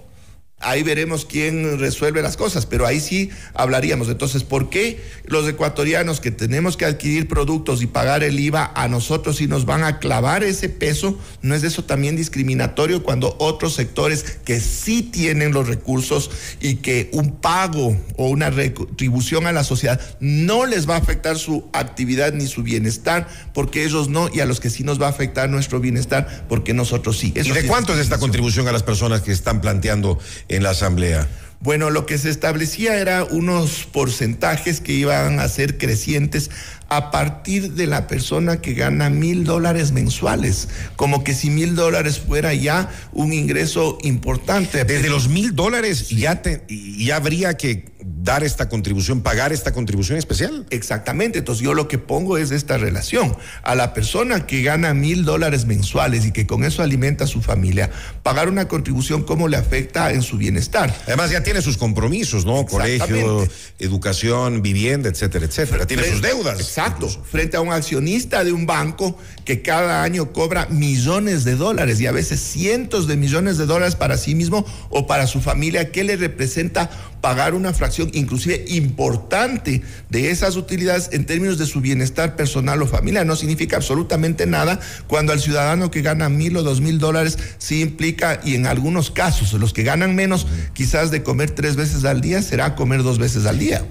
Ahí 0.62 0.84
veremos 0.84 1.26
quién 1.26 1.80
resuelve 1.80 2.22
las 2.22 2.36
cosas, 2.36 2.66
pero 2.66 2.86
ahí 2.86 3.00
sí 3.00 3.30
hablaríamos. 3.54 4.10
Entonces, 4.10 4.44
¿por 4.44 4.70
qué 4.70 5.02
los 5.24 5.48
ecuatorianos 5.48 6.20
que 6.20 6.32
tenemos 6.32 6.76
que 6.76 6.84
adquirir 6.84 7.30
productos 7.30 7.82
y 7.82 7.88
pagar 7.88 8.24
el 8.24 8.38
IVA 8.38 8.72
a 8.76 8.90
nosotros 8.90 9.38
sí 9.38 9.48
nos 9.48 9.66
van 9.66 9.84
a 9.86 10.00
clavar 10.00 10.44
ese 10.44 10.68
peso? 10.68 11.18
¿No 11.42 11.56
es 11.56 11.64
eso 11.64 11.86
también 11.86 12.18
discriminatorio 12.18 13.04
cuando 13.04 13.38
otros 13.40 13.74
sectores 13.74 14.24
que 14.44 14.60
sí 14.60 15.02
tienen 15.02 15.54
los 15.54 15.68
recursos 15.68 16.30
y 16.60 16.76
que 16.76 17.10
un 17.14 17.38
pago 17.38 17.98
o 18.18 18.28
una 18.28 18.50
retribución 18.50 19.48
a 19.48 19.54
la 19.54 19.64
sociedad 19.64 20.02
no 20.20 20.66
les 20.66 20.90
va 20.90 20.96
a 20.96 21.00
afectar 21.00 21.38
su 21.38 21.70
actividad 21.72 22.34
ni 22.34 22.48
su 22.48 22.64
bienestar, 22.64 23.28
porque 23.54 23.86
ellos 23.86 24.10
no, 24.10 24.30
y 24.34 24.42
a 24.42 24.46
los 24.46 24.60
que 24.60 24.70
sí 24.70 24.84
nos 24.84 25.02
va 25.02 25.08
a 25.08 25.10
afectar 25.10 25.50
nuestro 25.50 25.80
bienestar, 25.80 26.46
porque 26.50 26.74
nosotros 26.74 27.18
sí? 27.18 27.32
Eso 27.36 27.52
¿Y 27.52 27.54
de 27.54 27.62
sí 27.62 27.68
cuánto 27.68 27.94
es 27.94 28.00
esta 28.00 28.18
contribución 28.18 28.68
a 28.68 28.72
las 28.72 28.84
personas 28.84 29.22
que 29.22 29.32
están 29.32 29.62
planteando 29.62 30.20
en 30.50 30.64
la 30.64 30.72
Asamblea? 30.72 31.28
Bueno, 31.62 31.90
lo 31.90 32.06
que 32.06 32.18
se 32.18 32.30
establecía 32.30 32.98
era 32.98 33.26
unos 33.26 33.86
porcentajes 33.92 34.80
que 34.80 34.94
iban 34.94 35.40
a 35.40 35.48
ser 35.50 35.78
crecientes 35.78 36.50
a 36.90 37.12
partir 37.12 37.74
de 37.74 37.88
la 37.88 38.08
persona 38.08 38.62
que 38.62 38.74
gana 38.74 39.10
mil 39.10 39.44
dólares 39.44 39.92
mensuales, 39.92 40.68
como 40.96 41.24
que 41.24 41.34
si 41.34 41.50
mil 41.50 41.76
dólares 41.76 42.20
fuera 42.20 42.54
ya 42.54 42.90
un 43.14 43.32
ingreso 43.32 43.98
importante. 44.02 44.84
Desde 44.84 45.10
los 45.10 45.30
mil 45.30 45.56
dólares 45.56 46.10
ya, 46.10 46.42
te, 46.42 46.66
ya 46.68 47.18
habría 47.18 47.56
que 47.58 47.86
dar 48.02 48.44
esta 48.44 48.70
contribución, 48.70 49.22
pagar 49.22 49.54
esta 49.54 49.72
contribución 49.72 50.18
especial. 50.18 50.66
Exactamente, 50.70 51.40
entonces 51.40 51.64
yo 51.64 51.74
lo 51.74 51.88
que 51.88 51.98
pongo 51.98 52.38
es 52.38 52.52
esta 52.52 52.78
relación. 52.78 53.36
A 53.62 53.76
la 53.76 53.94
persona 53.94 54.46
que 54.46 54.62
gana 54.62 54.94
mil 54.94 55.26
dólares 55.26 55.66
mensuales 55.66 56.26
y 56.26 56.32
que 56.32 56.48
con 56.48 56.64
eso 56.64 56.82
alimenta 56.82 57.26
a 57.26 57.28
su 57.28 57.42
familia, 57.42 57.90
pagar 58.24 58.50
una 58.50 58.68
contribución, 58.68 59.24
¿cómo 59.24 59.48
le 59.48 59.58
afecta 59.58 60.12
en 60.12 60.22
su 60.22 60.38
bienestar? 60.38 60.96
Además 61.06 61.32
ya 61.32 61.44
tiene 61.44 61.62
sus 61.62 61.78
compromisos, 61.78 62.46
¿no? 62.46 62.66
Colegio, 62.66 63.48
educación, 63.80 64.62
vivienda, 64.62 65.10
etcétera, 65.10 65.46
etcétera. 65.46 65.86
Tiene 65.86 66.04
sus 66.04 66.22
deudas. 66.22 66.79
Exacto, 66.80 67.10
frente 67.10 67.58
a 67.58 67.62
un 67.62 67.74
accionista 67.74 68.46
de 68.46 68.54
un 68.54 68.66
banco 68.66 69.18
que 69.44 69.62
cada 69.62 70.02
año 70.02 70.32
cobra 70.32 70.68
millones 70.68 71.44
de 71.44 71.58
dólares 71.58 72.00
y 72.00 72.08
a 72.08 72.14
veces 72.14 72.40
cientos 72.40 73.06
de 73.06 73.18
millones 73.18 73.58
de 73.58 73.66
dólares 73.66 73.96
para 73.96 74.18
sí 74.18 74.34
mismo 74.34 74.66
o 74.90 75.06
para 75.06 75.28
su 75.28 75.42
familia, 75.42 75.92
¿qué 75.92 76.06
le 76.06 76.16
representa 76.16 76.90
pagar 77.20 77.54
una 77.54 77.74
fracción 77.74 78.10
inclusive 78.14 78.64
importante 78.70 79.82
de 80.10 80.32
esas 80.32 80.56
utilidades 80.56 81.10
en 81.12 81.26
términos 81.26 81.58
de 81.58 81.66
su 81.66 81.82
bienestar 81.82 82.38
personal 82.38 82.82
o 82.82 82.88
familiar. 82.88 83.26
No 83.26 83.36
significa 83.36 83.76
absolutamente 83.76 84.46
nada 84.46 84.80
cuando 85.08 85.34
al 85.34 85.42
ciudadano 85.42 85.92
que 85.92 86.02
gana 86.02 86.30
mil 86.30 86.56
o 86.56 86.64
dos 86.64 86.80
mil 86.80 86.98
dólares 86.98 87.38
sí 87.58 87.82
implica, 87.82 88.40
y 88.46 88.56
en 88.56 88.68
algunos 88.68 89.12
casos, 89.12 89.52
los 89.54 89.74
que 89.74 89.84
ganan 89.84 90.16
menos, 90.16 90.48
quizás 90.74 91.12
de 91.12 91.24
comer 91.24 91.52
tres 91.52 91.76
veces 91.76 92.06
al 92.06 92.22
día, 92.22 92.42
será 92.42 92.76
comer 92.76 93.04
dos 93.04 93.20
veces 93.20 93.46
al 93.46 93.60
día. 93.60 93.84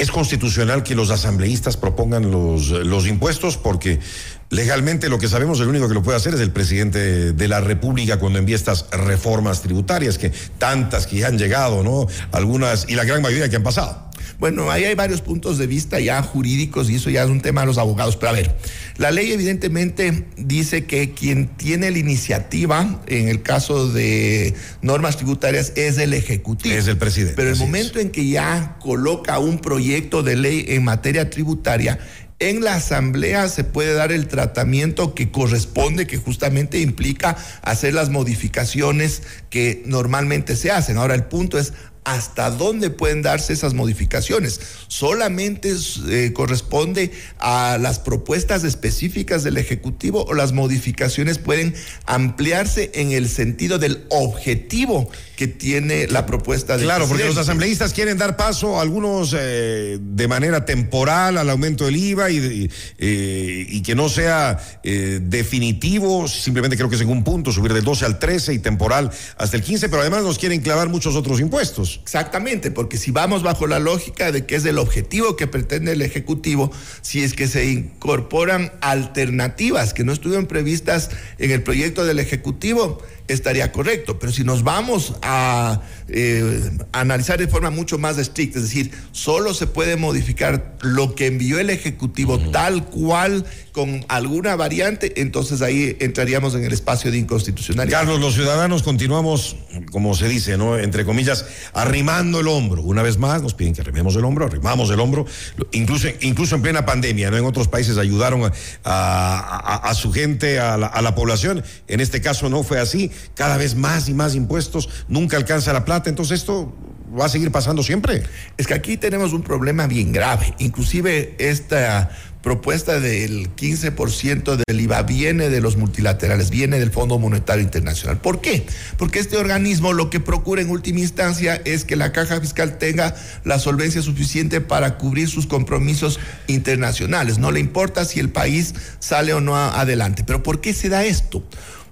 ¿Es 0.00 0.10
constitucional 0.10 0.82
que 0.82 0.94
los 0.94 1.10
asambleístas 1.10 1.76
propongan 1.76 2.30
los, 2.30 2.70
los 2.70 3.06
impuestos? 3.06 3.58
Porque 3.58 4.00
legalmente 4.48 5.10
lo 5.10 5.18
que 5.18 5.28
sabemos, 5.28 5.60
el 5.60 5.68
único 5.68 5.88
que 5.88 5.92
lo 5.94 6.02
puede 6.02 6.16
hacer 6.16 6.32
es 6.32 6.40
el 6.40 6.52
presidente 6.52 7.34
de 7.34 7.48
la 7.48 7.60
República 7.60 8.18
cuando 8.18 8.38
envía 8.38 8.56
estas 8.56 8.86
reformas 8.92 9.60
tributarias, 9.60 10.16
que 10.16 10.32
tantas 10.56 11.06
que 11.06 11.18
ya 11.18 11.26
han 11.26 11.36
llegado, 11.36 11.82
¿no? 11.82 12.06
Algunas, 12.32 12.86
y 12.88 12.94
la 12.94 13.04
gran 13.04 13.20
mayoría 13.20 13.50
que 13.50 13.56
han 13.56 13.62
pasado. 13.62 14.10
Bueno, 14.38 14.70
ahí 14.70 14.84
hay 14.84 14.94
varios 14.94 15.20
puntos 15.20 15.58
de 15.58 15.66
vista 15.66 16.00
ya 16.00 16.22
jurídicos 16.22 16.88
y 16.88 16.94
eso 16.94 17.10
ya 17.10 17.22
es 17.22 17.28
un 17.28 17.42
tema 17.42 17.60
de 17.60 17.66
los 17.66 17.76
abogados. 17.76 18.16
Pero 18.16 18.30
a 18.30 18.32
ver, 18.32 18.56
la 19.00 19.10
ley 19.10 19.32
evidentemente 19.32 20.26
dice 20.36 20.84
que 20.84 21.14
quien 21.14 21.48
tiene 21.56 21.90
la 21.90 21.96
iniciativa, 21.96 23.00
en 23.06 23.28
el 23.28 23.40
caso 23.40 23.90
de 23.90 24.52
normas 24.82 25.16
tributarias, 25.16 25.72
es 25.74 25.96
el 25.96 26.12
Ejecutivo. 26.12 26.74
Es 26.74 26.86
el 26.86 26.98
presidente. 26.98 27.32
Pero 27.34 27.48
el 27.48 27.56
momento 27.56 27.98
es. 27.98 28.04
en 28.04 28.10
que 28.10 28.28
ya 28.28 28.76
coloca 28.78 29.38
un 29.38 29.58
proyecto 29.58 30.22
de 30.22 30.36
ley 30.36 30.66
en 30.68 30.84
materia 30.84 31.30
tributaria, 31.30 31.98
en 32.40 32.62
la 32.62 32.74
asamblea 32.74 33.48
se 33.48 33.64
puede 33.64 33.94
dar 33.94 34.12
el 34.12 34.28
tratamiento 34.28 35.14
que 35.14 35.30
corresponde, 35.30 36.06
que 36.06 36.18
justamente 36.18 36.80
implica 36.80 37.38
hacer 37.62 37.94
las 37.94 38.10
modificaciones 38.10 39.22
que 39.48 39.82
normalmente 39.86 40.56
se 40.56 40.70
hacen. 40.70 40.98
Ahora 40.98 41.14
el 41.14 41.24
punto 41.24 41.58
es 41.58 41.72
hasta 42.04 42.50
dónde 42.50 42.90
pueden 42.90 43.22
darse 43.22 43.52
esas 43.52 43.74
modificaciones. 43.74 44.60
Solamente 44.88 45.74
eh, 46.08 46.32
corresponde 46.32 47.12
a 47.38 47.78
las 47.80 47.98
propuestas 47.98 48.64
específicas 48.64 49.44
del 49.44 49.58
Ejecutivo 49.58 50.24
o 50.24 50.34
las 50.34 50.52
modificaciones 50.52 51.38
pueden 51.38 51.74
ampliarse 52.06 52.90
en 52.94 53.12
el 53.12 53.28
sentido 53.28 53.78
del 53.78 54.04
objetivo 54.08 55.10
que 55.40 55.48
tiene 55.48 56.06
la 56.06 56.26
propuesta 56.26 56.76
de 56.76 56.84
Claro, 56.84 57.08
porque 57.08 57.24
los 57.24 57.38
asambleístas 57.38 57.94
quieren 57.94 58.18
dar 58.18 58.36
paso, 58.36 58.78
algunos 58.78 59.34
eh, 59.34 59.98
de 59.98 60.28
manera 60.28 60.66
temporal 60.66 61.38
al 61.38 61.48
aumento 61.48 61.86
del 61.86 61.96
IVA 61.96 62.30
y, 62.30 62.70
eh, 62.98 63.66
y 63.66 63.80
que 63.80 63.94
no 63.94 64.10
sea 64.10 64.58
definitivo, 64.82 66.28
simplemente 66.28 66.76
creo 66.76 66.90
que 66.90 66.96
es 66.96 67.00
en 67.00 67.08
un 67.08 67.24
punto, 67.24 67.52
subir 67.52 67.72
del 67.72 67.84
12 67.84 68.04
al 68.04 68.18
13 68.18 68.52
y 68.52 68.58
temporal 68.58 69.10
hasta 69.38 69.56
el 69.56 69.62
15, 69.62 69.88
pero 69.88 70.02
además 70.02 70.24
nos 70.24 70.38
quieren 70.38 70.60
clavar 70.60 70.90
muchos 70.90 71.16
otros 71.16 71.40
impuestos. 71.40 72.00
Exactamente, 72.02 72.70
porque 72.70 72.98
si 72.98 73.10
vamos 73.10 73.42
bajo 73.42 73.66
la 73.66 73.78
lógica 73.78 74.32
de 74.32 74.44
que 74.44 74.56
es 74.56 74.66
el 74.66 74.76
objetivo 74.76 75.36
que 75.36 75.46
pretende 75.46 75.92
el 75.92 76.02
Ejecutivo, 76.02 76.70
si 77.00 77.22
es 77.24 77.32
que 77.32 77.48
se 77.48 77.64
incorporan 77.64 78.72
alternativas 78.82 79.94
que 79.94 80.04
no 80.04 80.12
estuvieron 80.12 80.44
previstas 80.44 81.08
en 81.38 81.50
el 81.50 81.62
proyecto 81.62 82.04
del 82.04 82.18
Ejecutivo, 82.18 83.00
estaría 83.32 83.72
correcto. 83.72 84.18
Pero 84.18 84.32
si 84.32 84.44
nos 84.44 84.62
vamos 84.62 85.14
a, 85.22 85.82
eh, 86.12 86.70
analizar 86.92 87.38
de 87.38 87.48
forma 87.48 87.70
mucho 87.70 87.98
más 87.98 88.18
estricta, 88.18 88.58
es 88.58 88.64
decir, 88.64 88.90
solo 89.12 89.54
se 89.54 89.66
puede 89.66 89.96
modificar 89.96 90.76
lo 90.82 91.14
que 91.14 91.26
envió 91.26 91.58
el 91.58 91.70
Ejecutivo 91.70 92.38
tal 92.50 92.86
cual 92.86 93.44
con 93.72 94.04
alguna 94.08 94.56
variante, 94.56 95.20
entonces 95.20 95.62
ahí 95.62 95.96
entraríamos 96.00 96.54
en 96.54 96.64
el 96.64 96.72
espacio 96.72 97.10
de 97.10 97.18
inconstitucionalidad. 97.18 98.00
Carlos, 98.00 98.20
los 98.20 98.34
ciudadanos 98.34 98.82
continuamos, 98.82 99.56
como 99.92 100.14
se 100.14 100.28
dice, 100.28 100.56
¿no? 100.56 100.78
Entre 100.78 101.04
comillas, 101.04 101.46
arrimando 101.72 102.40
el 102.40 102.48
hombro. 102.48 102.82
Una 102.82 103.02
vez 103.02 103.18
más 103.18 103.42
nos 103.42 103.54
piden 103.54 103.74
que 103.74 103.82
arrimemos 103.82 104.16
el 104.16 104.24
hombro, 104.24 104.46
arrimamos 104.46 104.90
el 104.90 105.00
hombro, 105.00 105.26
incluso, 105.72 106.08
incluso 106.20 106.56
en 106.56 106.62
plena 106.62 106.84
pandemia, 106.84 107.30
¿no? 107.30 107.36
En 107.36 107.44
otros 107.44 107.68
países 107.68 107.98
ayudaron 107.98 108.50
a, 108.84 109.92
su 109.94 110.12
gente, 110.12 110.58
a 110.58 110.76
la, 110.76 110.86
a 110.86 111.02
la 111.02 111.14
población. 111.14 111.62
En 111.86 112.00
este 112.00 112.20
caso 112.20 112.48
no 112.48 112.62
fue 112.62 112.80
así 112.80 113.10
cada 113.34 113.56
vez 113.56 113.74
más 113.76 114.08
y 114.08 114.14
más 114.14 114.34
impuestos, 114.34 114.88
nunca 115.08 115.36
alcanza 115.36 115.72
la 115.72 115.84
plata, 115.84 115.99
entonces 116.08 116.40
esto 116.40 116.72
va 117.18 117.26
a 117.26 117.28
seguir 117.28 117.50
pasando 117.50 117.82
siempre. 117.82 118.22
Es 118.56 118.66
que 118.66 118.74
aquí 118.74 118.96
tenemos 118.96 119.32
un 119.32 119.42
problema 119.42 119.86
bien 119.86 120.12
grave, 120.12 120.54
inclusive 120.58 121.34
esta 121.38 122.10
propuesta 122.42 123.00
del 123.00 123.54
15% 123.54 124.62
del 124.66 124.80
IVA 124.80 125.02
viene 125.02 125.50
de 125.50 125.60
los 125.60 125.76
multilaterales, 125.76 126.48
viene 126.48 126.78
del 126.78 126.90
Fondo 126.90 127.18
Monetario 127.18 127.62
Internacional. 127.62 128.18
¿Por 128.18 128.40
qué? 128.40 128.66
Porque 128.96 129.18
este 129.18 129.36
organismo 129.36 129.92
lo 129.92 130.08
que 130.08 130.20
procura 130.20 130.62
en 130.62 130.70
última 130.70 131.00
instancia 131.00 131.60
es 131.64 131.84
que 131.84 131.96
la 131.96 132.12
caja 132.12 132.40
fiscal 132.40 132.78
tenga 132.78 133.14
la 133.44 133.58
solvencia 133.58 134.00
suficiente 134.00 134.62
para 134.62 134.96
cubrir 134.96 135.28
sus 135.28 135.46
compromisos 135.46 136.18
internacionales. 136.46 137.38
No 137.38 137.50
le 137.50 137.60
importa 137.60 138.06
si 138.06 138.20
el 138.20 138.30
país 138.30 138.74
sale 139.00 139.34
o 139.34 139.40
no 139.42 139.56
adelante. 139.56 140.24
Pero 140.24 140.42
¿por 140.42 140.62
qué 140.62 140.72
se 140.72 140.88
da 140.88 141.04
esto? 141.04 141.44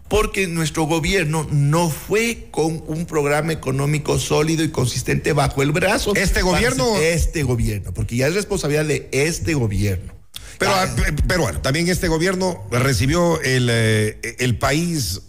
Porque 0.09 0.47
nuestro 0.47 0.85
gobierno 0.85 1.47
no 1.51 1.90
fue 1.90 2.49
con 2.51 2.83
un 2.87 3.07
programa 3.07 3.53
económico 3.53 4.18
sólido 4.18 4.64
y 4.64 4.71
consistente 4.71 5.33
bajo 5.33 5.62
el 5.62 5.73
brazo. 5.73 6.14
¿Este 6.14 6.42
gobierno? 6.42 6.97
Este 6.97 7.42
gobierno, 7.42 7.92
porque 7.92 8.16
ya 8.16 8.27
es 8.27 8.35
responsabilidad 8.35 8.87
de 8.87 9.09
este 9.12 9.55
gobierno. 9.55 10.14
Pero, 10.59 10.73
ah, 10.73 10.88
pero 11.29 11.42
bueno, 11.42 11.61
también 11.61 11.88
este 11.88 12.09
gobierno 12.09 12.66
recibió 12.71 13.40
el, 13.42 13.68
eh, 13.71 14.37
el 14.38 14.59
país 14.59 15.21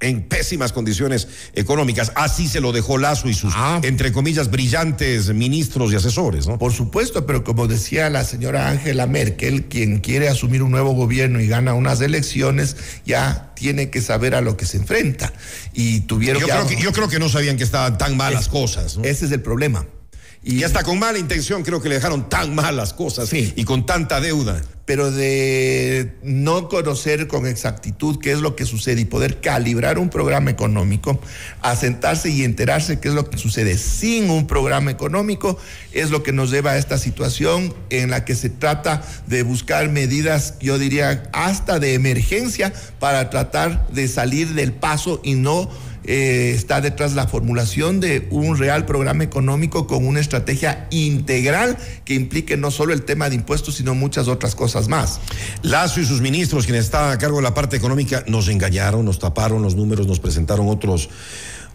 en 0.00 0.28
pésimas 0.28 0.72
condiciones 0.72 1.28
económicas. 1.54 2.12
Así 2.16 2.48
se 2.48 2.60
lo 2.60 2.72
dejó 2.72 2.98
Lazo 2.98 3.28
y 3.28 3.34
sus, 3.34 3.52
ah. 3.56 3.80
entre 3.82 4.12
comillas, 4.12 4.50
brillantes 4.50 5.32
ministros 5.32 5.92
y 5.92 5.96
asesores, 5.96 6.46
¿no? 6.46 6.58
Por 6.58 6.72
supuesto, 6.72 7.26
pero 7.26 7.44
como 7.44 7.66
decía 7.66 8.10
la 8.10 8.24
señora 8.24 8.68
Angela 8.68 9.06
Merkel, 9.06 9.64
quien 9.64 10.00
quiere 10.00 10.28
asumir 10.28 10.62
un 10.62 10.70
nuevo 10.70 10.92
gobierno 10.92 11.40
y 11.40 11.46
gana 11.46 11.74
unas 11.74 12.00
elecciones, 12.00 12.76
ya 13.06 13.52
tiene 13.54 13.90
que 13.90 14.02
saber 14.02 14.34
a 14.34 14.42
lo 14.42 14.56
que 14.56 14.66
se 14.66 14.76
enfrenta. 14.76 15.32
Y 15.72 16.00
tuvieron 16.00 16.42
yo, 16.42 16.48
creo, 16.48 16.66
que, 16.66 16.76
yo 16.76 16.92
creo 16.92 17.08
que 17.08 17.18
no 17.18 17.28
sabían 17.28 17.56
que 17.56 17.64
estaban 17.64 17.96
tan 17.96 18.16
malas 18.16 18.48
cosas. 18.48 18.98
Ese 19.02 19.24
es 19.24 19.32
el 19.32 19.40
problema. 19.40 19.86
Y, 20.48 20.62
hasta 20.62 20.84
con 20.84 21.00
mala 21.00 21.18
intención 21.18 21.64
creo 21.64 21.82
que 21.82 21.88
le 21.88 21.96
dejaron 21.96 22.28
tan 22.28 22.54
malas 22.54 22.92
cosas 22.92 23.32
y 23.32 23.64
con 23.64 23.84
tanta 23.84 24.20
deuda. 24.20 24.62
Pero 24.84 25.10
de 25.10 26.14
no 26.22 26.68
conocer 26.68 27.26
con 27.26 27.48
exactitud 27.48 28.20
qué 28.20 28.30
es 28.30 28.38
lo 28.38 28.54
que 28.54 28.64
sucede 28.64 29.00
y 29.00 29.04
poder 29.06 29.40
calibrar 29.40 29.98
un 29.98 30.08
programa 30.08 30.52
económico, 30.52 31.20
asentarse 31.62 32.30
y 32.30 32.44
enterarse 32.44 33.00
qué 33.00 33.08
es 33.08 33.14
lo 33.14 33.28
que 33.28 33.38
sucede 33.38 33.76
sin 33.76 34.30
un 34.30 34.46
programa 34.46 34.92
económico, 34.92 35.58
es 35.90 36.10
lo 36.10 36.22
que 36.22 36.30
nos 36.30 36.52
lleva 36.52 36.70
a 36.70 36.78
esta 36.78 36.98
situación 36.98 37.74
en 37.90 38.10
la 38.10 38.24
que 38.24 38.36
se 38.36 38.48
trata 38.48 39.02
de 39.26 39.42
buscar 39.42 39.88
medidas, 39.88 40.54
yo 40.60 40.78
diría, 40.78 41.28
hasta 41.32 41.80
de 41.80 41.94
emergencia 41.94 42.72
para 43.00 43.30
tratar 43.30 43.88
de 43.88 44.06
salir 44.06 44.54
del 44.54 44.72
paso 44.72 45.20
y 45.24 45.34
no 45.34 45.68
eh, 46.06 46.52
está 46.54 46.80
detrás 46.80 47.14
la 47.14 47.26
formulación 47.26 48.00
de 48.00 48.26
un 48.30 48.56
real 48.56 48.86
programa 48.86 49.24
económico 49.24 49.86
con 49.86 50.06
una 50.06 50.20
estrategia 50.20 50.86
integral 50.90 51.76
que 52.04 52.14
implique 52.14 52.56
no 52.56 52.70
solo 52.70 52.92
el 52.92 53.02
tema 53.02 53.28
de 53.28 53.34
impuestos, 53.34 53.76
sino 53.76 53.94
muchas 53.94 54.28
otras 54.28 54.54
cosas 54.54 54.88
más. 54.88 55.20
Lazo 55.62 56.00
y 56.00 56.06
sus 56.06 56.20
ministros, 56.20 56.64
quienes 56.64 56.84
estaban 56.84 57.12
a 57.12 57.18
cargo 57.18 57.38
de 57.38 57.42
la 57.42 57.54
parte 57.54 57.76
económica, 57.76 58.24
nos 58.26 58.48
engañaron, 58.48 59.04
nos 59.04 59.18
taparon 59.18 59.62
los 59.62 59.74
números, 59.74 60.06
nos 60.06 60.20
presentaron 60.20 60.68
otros 60.68 61.08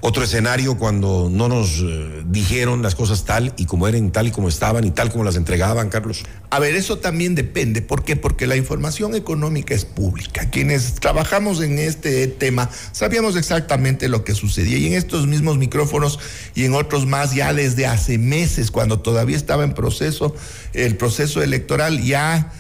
otro 0.02 0.24
escenario 0.24 0.78
cuando 0.78 1.30
no 1.32 1.48
nos 1.48 1.80
eh, 1.80 2.24
dijeron 2.26 2.82
las 2.82 2.96
cosas 2.96 3.24
tal 3.24 3.54
y 3.56 3.66
como 3.66 3.88
eran, 3.88 4.12
tal 4.12 4.28
y 4.28 4.32
como 4.32 4.50
estaban 4.50 4.84
y 4.84 4.92
tal 4.92 5.12
como 5.12 5.24
las 5.24 5.36
entregaban, 5.36 5.90
Carlos? 5.90 6.24
A 6.50 6.60
ver, 6.60 6.76
eso 6.76 6.98
también 6.98 7.36
depende. 7.36 7.82
¿Por 7.82 8.04
qué? 8.04 8.16
Porque 8.16 8.48
la 8.48 8.56
información 8.56 9.16
económica 9.16 9.74
es 9.74 9.86
pública. 9.86 10.50
Quienes 10.50 10.96
trabajamos 10.96 11.62
en 11.62 11.80
este 11.80 12.28
tema 12.28 12.70
sabíamos 12.92 13.36
exactamente 13.36 14.10
lo 14.10 14.24
que 14.24 14.34
sucedía 14.34 14.78
y 14.78 14.88
en 14.88 14.94
estos 14.94 15.28
mismos 15.28 15.58
micrófonos 15.58 16.20
y 16.56 16.66
en 16.66 16.74
otros 16.74 17.06
más 17.06 17.36
ya 17.36 17.54
desde 17.54 17.86
hace 17.86 18.18
meses, 18.18 18.72
cuando 18.72 19.00
todavía 19.00 19.38
estaba 19.38 19.64
en 19.64 19.74
proceso 19.74 20.36
el 20.74 20.98
proceso 20.98 21.44
electoral, 21.44 22.02
ya 22.02 22.52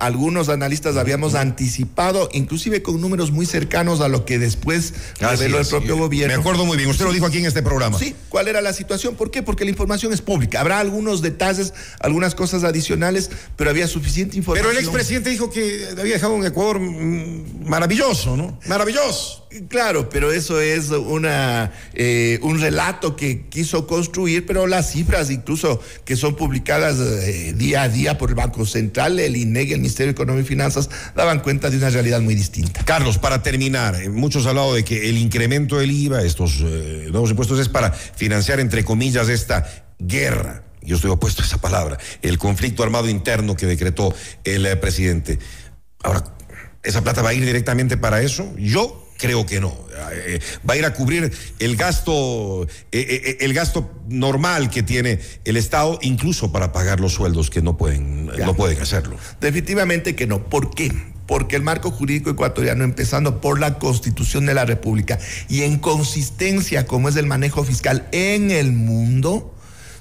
algunos 0.00 0.48
analistas 0.48 0.96
habíamos 0.96 1.34
anticipado, 1.34 2.28
inclusive 2.32 2.82
con 2.82 3.00
números 3.00 3.30
muy 3.30 3.46
cercanos 3.46 4.00
a 4.00 4.08
lo 4.08 4.24
que 4.24 4.38
después 4.38 4.94
reveló 5.20 5.60
el 5.60 5.66
propio 5.66 5.96
gobierno. 5.96 6.34
Me 6.34 6.40
acuerdo 6.40 6.64
muy 6.64 6.76
bien, 6.76 6.88
usted 6.88 7.04
lo 7.04 7.12
dijo 7.12 7.26
aquí 7.26 7.38
en 7.38 7.46
este 7.46 7.62
programa. 7.62 7.98
Sí, 7.98 8.14
¿cuál 8.28 8.48
era 8.48 8.60
la 8.60 8.72
situación? 8.72 9.14
¿Por 9.14 9.30
qué? 9.30 9.42
Porque 9.42 9.64
la 9.64 9.70
información 9.70 10.12
es 10.12 10.20
pública. 10.20 10.60
Habrá 10.60 10.80
algunos 10.80 11.22
detalles, 11.22 11.74
algunas 12.00 12.34
cosas 12.34 12.64
adicionales, 12.64 13.30
pero 13.56 13.70
había 13.70 13.86
suficiente 13.86 14.36
información. 14.36 14.68
Pero 14.68 14.78
el 14.78 14.84
expresidente 14.84 15.30
dijo 15.30 15.50
que 15.50 15.86
había 15.98 16.14
dejado 16.14 16.34
un 16.34 16.44
Ecuador 16.44 16.80
mm, 16.80 17.68
maravilloso, 17.68 18.36
¿no? 18.36 18.58
Maravilloso. 18.66 19.47
Claro, 19.68 20.10
pero 20.10 20.30
eso 20.30 20.60
es 20.60 20.90
una 20.90 21.72
eh, 21.94 22.38
un 22.42 22.60
relato 22.60 23.16
que 23.16 23.46
quiso 23.48 23.86
construir, 23.86 24.44
pero 24.44 24.66
las 24.66 24.92
cifras 24.92 25.30
incluso 25.30 25.80
que 26.04 26.16
son 26.16 26.36
publicadas 26.36 26.98
eh, 26.98 27.54
día 27.56 27.82
a 27.82 27.88
día 27.88 28.18
por 28.18 28.28
el 28.28 28.34
Banco 28.34 28.66
Central, 28.66 29.18
el 29.18 29.36
INEG, 29.36 29.72
el 29.72 29.78
Ministerio 29.78 30.12
de 30.12 30.12
Economía 30.12 30.42
y 30.42 30.46
Finanzas, 30.46 30.90
daban 31.16 31.40
cuenta 31.40 31.70
de 31.70 31.78
una 31.78 31.88
realidad 31.88 32.20
muy 32.20 32.34
distinta. 32.34 32.84
Carlos, 32.84 33.16
para 33.16 33.42
terminar, 33.42 33.94
eh, 34.02 34.10
muchos 34.10 34.44
han 34.44 34.50
hablado 34.50 34.74
de 34.74 34.84
que 34.84 35.08
el 35.08 35.16
incremento 35.16 35.78
del 35.78 35.92
IVA, 35.92 36.22
estos 36.22 36.60
nuevos 36.60 37.30
impuestos, 37.30 37.58
es 37.58 37.70
para 37.70 37.92
financiar, 37.92 38.60
entre 38.60 38.84
comillas, 38.84 39.30
esta 39.30 39.86
guerra. 39.98 40.64
Yo 40.82 40.96
estoy 40.96 41.10
opuesto 41.10 41.42
a 41.42 41.46
esa 41.46 41.58
palabra, 41.58 41.98
el 42.20 42.36
conflicto 42.36 42.82
armado 42.82 43.08
interno 43.08 43.56
que 43.56 43.66
decretó 43.66 44.14
el 44.44 44.78
presidente. 44.78 45.38
Ahora, 46.02 46.24
¿esa 46.82 47.02
plata 47.02 47.22
va 47.22 47.30
a 47.30 47.34
ir 47.34 47.44
directamente 47.44 47.96
para 47.96 48.22
eso? 48.22 48.54
Yo 48.56 49.07
Creo 49.18 49.44
que 49.44 49.60
no. 49.60 49.76
Eh, 50.12 50.40
va 50.68 50.74
a 50.74 50.76
ir 50.76 50.84
a 50.84 50.94
cubrir 50.94 51.32
el 51.58 51.76
gasto, 51.76 52.62
eh, 52.62 52.68
eh, 52.92 53.36
el 53.40 53.52
gasto 53.52 53.90
normal 54.08 54.70
que 54.70 54.84
tiene 54.84 55.18
el 55.44 55.56
Estado, 55.56 55.98
incluso 56.02 56.52
para 56.52 56.72
pagar 56.72 57.00
los 57.00 57.14
sueldos 57.14 57.50
que 57.50 57.60
no 57.60 57.76
pueden, 57.76 58.26
no 58.26 58.54
pueden 58.54 58.80
hacerlo. 58.80 59.16
Definitivamente 59.40 60.14
que 60.14 60.28
no. 60.28 60.44
¿Por 60.44 60.70
qué? 60.72 60.92
Porque 61.26 61.56
el 61.56 61.62
marco 61.62 61.90
jurídico 61.90 62.30
ecuatoriano, 62.30 62.84
empezando 62.84 63.40
por 63.40 63.58
la 63.58 63.80
Constitución 63.80 64.46
de 64.46 64.54
la 64.54 64.64
República 64.64 65.18
y 65.48 65.62
en 65.62 65.78
consistencia 65.78 66.86
como 66.86 67.08
es 67.08 67.16
el 67.16 67.26
manejo 67.26 67.64
fiscal 67.64 68.06
en 68.12 68.52
el 68.52 68.70
mundo, 68.70 69.52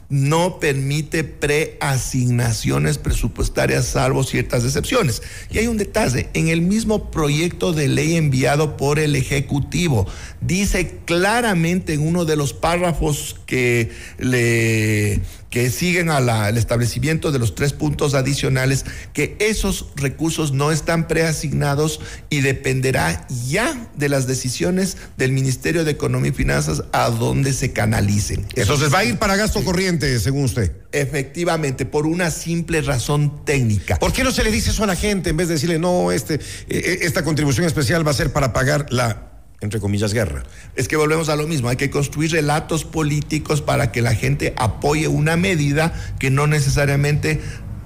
no 0.10 0.60
permite 0.60 1.24
preasignaciones 1.24 2.98
presupuestarias 2.98 3.86
salvo 3.86 4.24
ciertas 4.24 4.64
excepciones. 4.64 5.22
Y 5.52 5.58
hay 5.58 5.68
un 5.68 5.78
detalle, 5.78 6.30
en 6.34 6.48
el 6.48 6.62
mismo 6.62 7.12
proyecto 7.12 7.74
de 7.74 7.88
ley 7.88 8.16
enviado 8.16 8.78
por 8.78 9.00
el 9.00 9.16
Ejecutivo, 9.16 10.08
dice 10.40 11.00
claramente 11.06 11.94
en 11.94 12.08
uno 12.08 12.24
de 12.26 12.38
los 12.38 12.54
párrafos 12.54 13.36
que 13.46 13.92
le 14.18 15.22
que 15.50 15.70
siguen 15.70 16.10
al 16.10 16.58
establecimiento 16.58 17.32
de 17.32 17.40
los 17.40 17.56
tres 17.56 17.74
puntos 17.74 18.14
adicionales, 18.14 18.86
que 19.14 19.36
esos 19.40 19.88
recursos 19.96 20.52
no 20.52 20.72
están 20.72 21.08
preasignados 21.08 22.00
y 22.30 22.42
dependerá 22.42 23.26
ya 23.48 23.90
de 23.96 24.10
las 24.10 24.28
decisiones 24.28 24.98
del 25.18 25.32
Ministerio 25.32 25.84
de 25.84 25.92
Economía 25.92 26.32
y 26.32 26.34
Finanzas 26.34 26.84
a 26.92 27.10
dónde 27.10 27.54
se 27.54 27.72
canalicen. 27.72 28.46
Entonces 28.56 28.94
va 28.94 29.00
a 29.00 29.06
ir 29.06 29.18
para 29.18 29.36
gasto 29.36 29.64
corriente, 29.64 30.20
según 30.20 30.46
usted. 30.46 30.72
Efectivamente, 30.92 31.86
por 31.86 32.08
una 32.08 32.32
simple 32.32 32.82
razón 32.82 33.46
técnica. 33.46 34.00
¿Por 34.00 34.14
qué 34.14 34.24
no 34.24 34.32
se 34.32 34.44
le 34.44 34.52
dice 34.52 34.72
eso 34.72 34.84
a 34.84 34.88
la 34.88 34.96
gente 34.96 35.30
en 35.30 35.38
vez 35.38 35.48
de 35.48 35.56
decirle, 35.56 35.80
no, 35.80 36.12
este, 36.12 36.36
eh, 36.36 36.40
eh, 36.70 37.00
esta 37.02 37.24
contribución 37.24 37.66
especial 37.66 38.06
va 38.06 38.12
a 38.12 38.16
ser 38.16 38.32
para 38.32 38.54
pagar 38.54 38.88
la 38.90 39.37
entre 39.62 39.80
comillas, 39.80 40.14
guerra. 40.14 40.44
Es 40.76 40.88
que 40.88 40.98
volvemos 40.98 41.30
a 41.30 41.36
lo 41.36 41.48
mismo, 41.48 41.70
hay 41.70 41.78
que 41.78 41.90
construir 41.90 42.32
relatos 42.32 42.86
políticos 42.86 43.62
para 43.62 43.92
que 43.92 44.02
la 44.02 44.14
gente 44.14 44.54
apoye 44.58 45.08
una 45.08 45.36
medida 45.36 45.94
que 46.20 46.30
no 46.30 46.48
necesariamente 46.48 47.42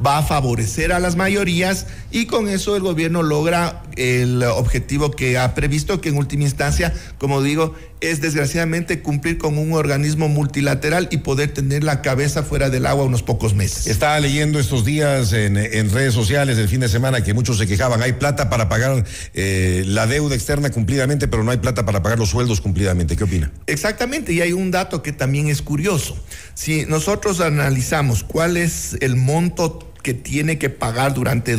va 0.05 0.17
a 0.17 0.23
favorecer 0.23 0.91
a 0.91 0.99
las 0.99 1.15
mayorías 1.15 1.87
y 2.11 2.25
con 2.25 2.49
eso 2.49 2.75
el 2.75 2.81
gobierno 2.81 3.21
logra 3.23 3.83
el 3.95 4.43
objetivo 4.43 5.11
que 5.11 5.37
ha 5.37 5.53
previsto, 5.53 6.01
que 6.01 6.09
en 6.09 6.17
última 6.17 6.43
instancia, 6.43 6.93
como 7.19 7.41
digo, 7.41 7.75
es 8.01 8.19
desgraciadamente 8.19 9.01
cumplir 9.01 9.37
con 9.37 9.57
un 9.57 9.73
organismo 9.73 10.27
multilateral 10.27 11.07
y 11.11 11.17
poder 11.17 11.53
tener 11.53 11.83
la 11.83 12.01
cabeza 12.01 12.43
fuera 12.43 12.69
del 12.69 12.85
agua 12.87 13.05
unos 13.05 13.23
pocos 13.23 13.53
meses. 13.53 13.87
Estaba 13.87 14.19
leyendo 14.19 14.59
estos 14.59 14.83
días 14.83 15.33
en, 15.33 15.55
redes 15.91 16.13
sociales 16.13 16.57
el 16.57 16.67
fin 16.67 16.79
de 16.79 16.89
semana 16.89 17.23
que 17.23 17.33
muchos 17.33 17.57
se 17.57 17.67
quejaban, 17.67 18.01
hay 18.01 18.13
plata 18.13 18.49
para 18.49 18.69
pagar 18.69 19.03
eh, 19.33 19.83
la 19.85 20.07
deuda 20.07 20.35
externa 20.35 20.71
cumplidamente, 20.71 21.27
pero 21.27 21.43
no 21.43 21.51
hay 21.51 21.57
plata 21.57 21.85
para 21.85 22.01
pagar 22.01 22.17
los 22.19 22.29
sueldos 22.29 22.59
cumplidamente. 22.61 23.15
¿Qué 23.15 23.23
opina? 23.23 23.51
Exactamente, 23.67 24.33
y 24.33 24.41
hay 24.41 24.53
un 24.53 24.71
dato 24.71 25.03
que 25.03 25.13
también 25.13 25.47
es 25.47 25.61
curioso. 25.61 26.17
Si 26.55 26.85
nosotros 26.85 27.39
analizamos 27.39 28.23
cuál 28.23 28.57
es 28.57 28.97
el 29.01 29.15
monto 29.15 29.91
que 30.01 30.13
tiene 30.13 30.57
que 30.57 30.69
pagar 30.69 31.13
durante 31.13 31.55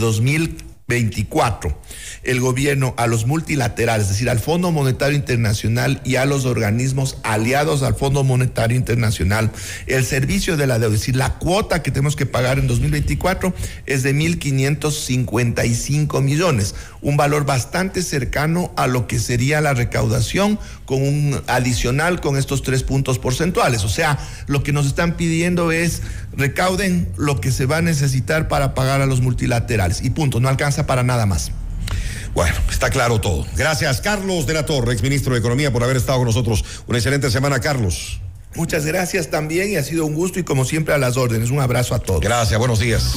2024 0.93 1.81
el 2.25 2.41
gobierno 2.41 2.95
a 2.97 3.07
los 3.07 3.27
multilaterales, 3.27 4.05
es 4.05 4.13
decir, 4.13 4.31
al 4.31 4.39
Fondo 4.39 4.71
Monetario 4.71 5.17
Internacional 5.17 6.01
y 6.05 6.15
a 6.17 6.25
los 6.25 6.45
organismos 6.45 7.19
aliados 7.25 7.83
al 7.83 7.97
Fondo 7.97 8.23
Monetario 8.23 8.77
Internacional, 8.77 9.51
el 9.87 10.05
servicio 10.05 10.57
de 10.57 10.69
la 10.69 10.79
deuda, 10.79 10.95
es 10.95 11.01
decir, 11.01 11.17
la 11.17 11.39
cuota 11.39 11.83
que 11.83 11.91
tenemos 11.91 12.15
que 12.15 12.27
pagar 12.27 12.61
en 12.61 12.69
2024 12.69 13.53
es 13.87 14.05
de 14.05 14.15
1.555 14.15 16.23
millones, 16.23 16.77
un 17.01 17.17
valor 17.17 17.45
bastante 17.45 18.03
cercano 18.03 18.73
a 18.77 18.87
lo 18.87 19.09
que 19.09 19.19
sería 19.19 19.61
la 19.61 19.75
recaudación 19.75 20.61
con 20.85 21.03
un 21.03 21.41
adicional 21.47 22.21
con 22.21 22.37
estos 22.37 22.63
tres 22.63 22.83
puntos 22.83 23.19
porcentuales. 23.19 23.85
O 23.85 23.89
sea, 23.89 24.19
lo 24.47 24.63
que 24.63 24.73
nos 24.73 24.87
están 24.87 25.17
pidiendo 25.17 25.73
es 25.73 26.03
recauden 26.37 27.09
lo 27.17 27.41
que 27.41 27.51
se 27.51 27.67
va 27.67 27.79
a 27.79 27.83
necesitar 27.83 28.49
para 28.49 28.75
pagar 28.75 29.01
a 29.01 29.07
los 29.07 29.21
multilaterales. 29.21 30.03
Y 30.03 30.11
punto, 30.11 30.41
no 30.41 30.49
alcanza 30.49 30.82
para 30.87 31.03
nada 31.03 31.27
más. 31.27 31.53
Bueno, 32.35 32.55
está 32.71 32.91
claro 32.91 33.21
todo. 33.21 33.47
Gracias, 33.57 34.01
Carlos 34.01 34.47
de 34.47 34.55
la 34.55 34.65
Torre, 34.65 34.93
exministro 34.93 35.35
de 35.35 35.41
Economía, 35.41 35.73
por 35.73 35.83
haber 35.83 35.97
estado 35.97 36.19
con 36.19 36.27
nosotros. 36.27 36.65
Una 36.87 36.99
excelente 36.99 37.31
semana, 37.31 37.61
Carlos. 37.61 38.21
Muchas 38.55 38.85
gracias 38.85 39.31
también 39.31 39.71
y 39.71 39.77
ha 39.77 39.83
sido 39.83 40.05
un 40.05 40.15
gusto 40.15 40.39
y 40.39 40.43
como 40.43 40.65
siempre 40.65 40.95
a 40.95 40.99
las 40.99 41.17
órdenes. 41.17 41.51
Un 41.51 41.61
abrazo 41.61 41.95
a 41.95 41.99
todos. 41.99 42.21
Gracias, 42.21 42.59
buenos 42.59 42.81
días. 42.81 43.15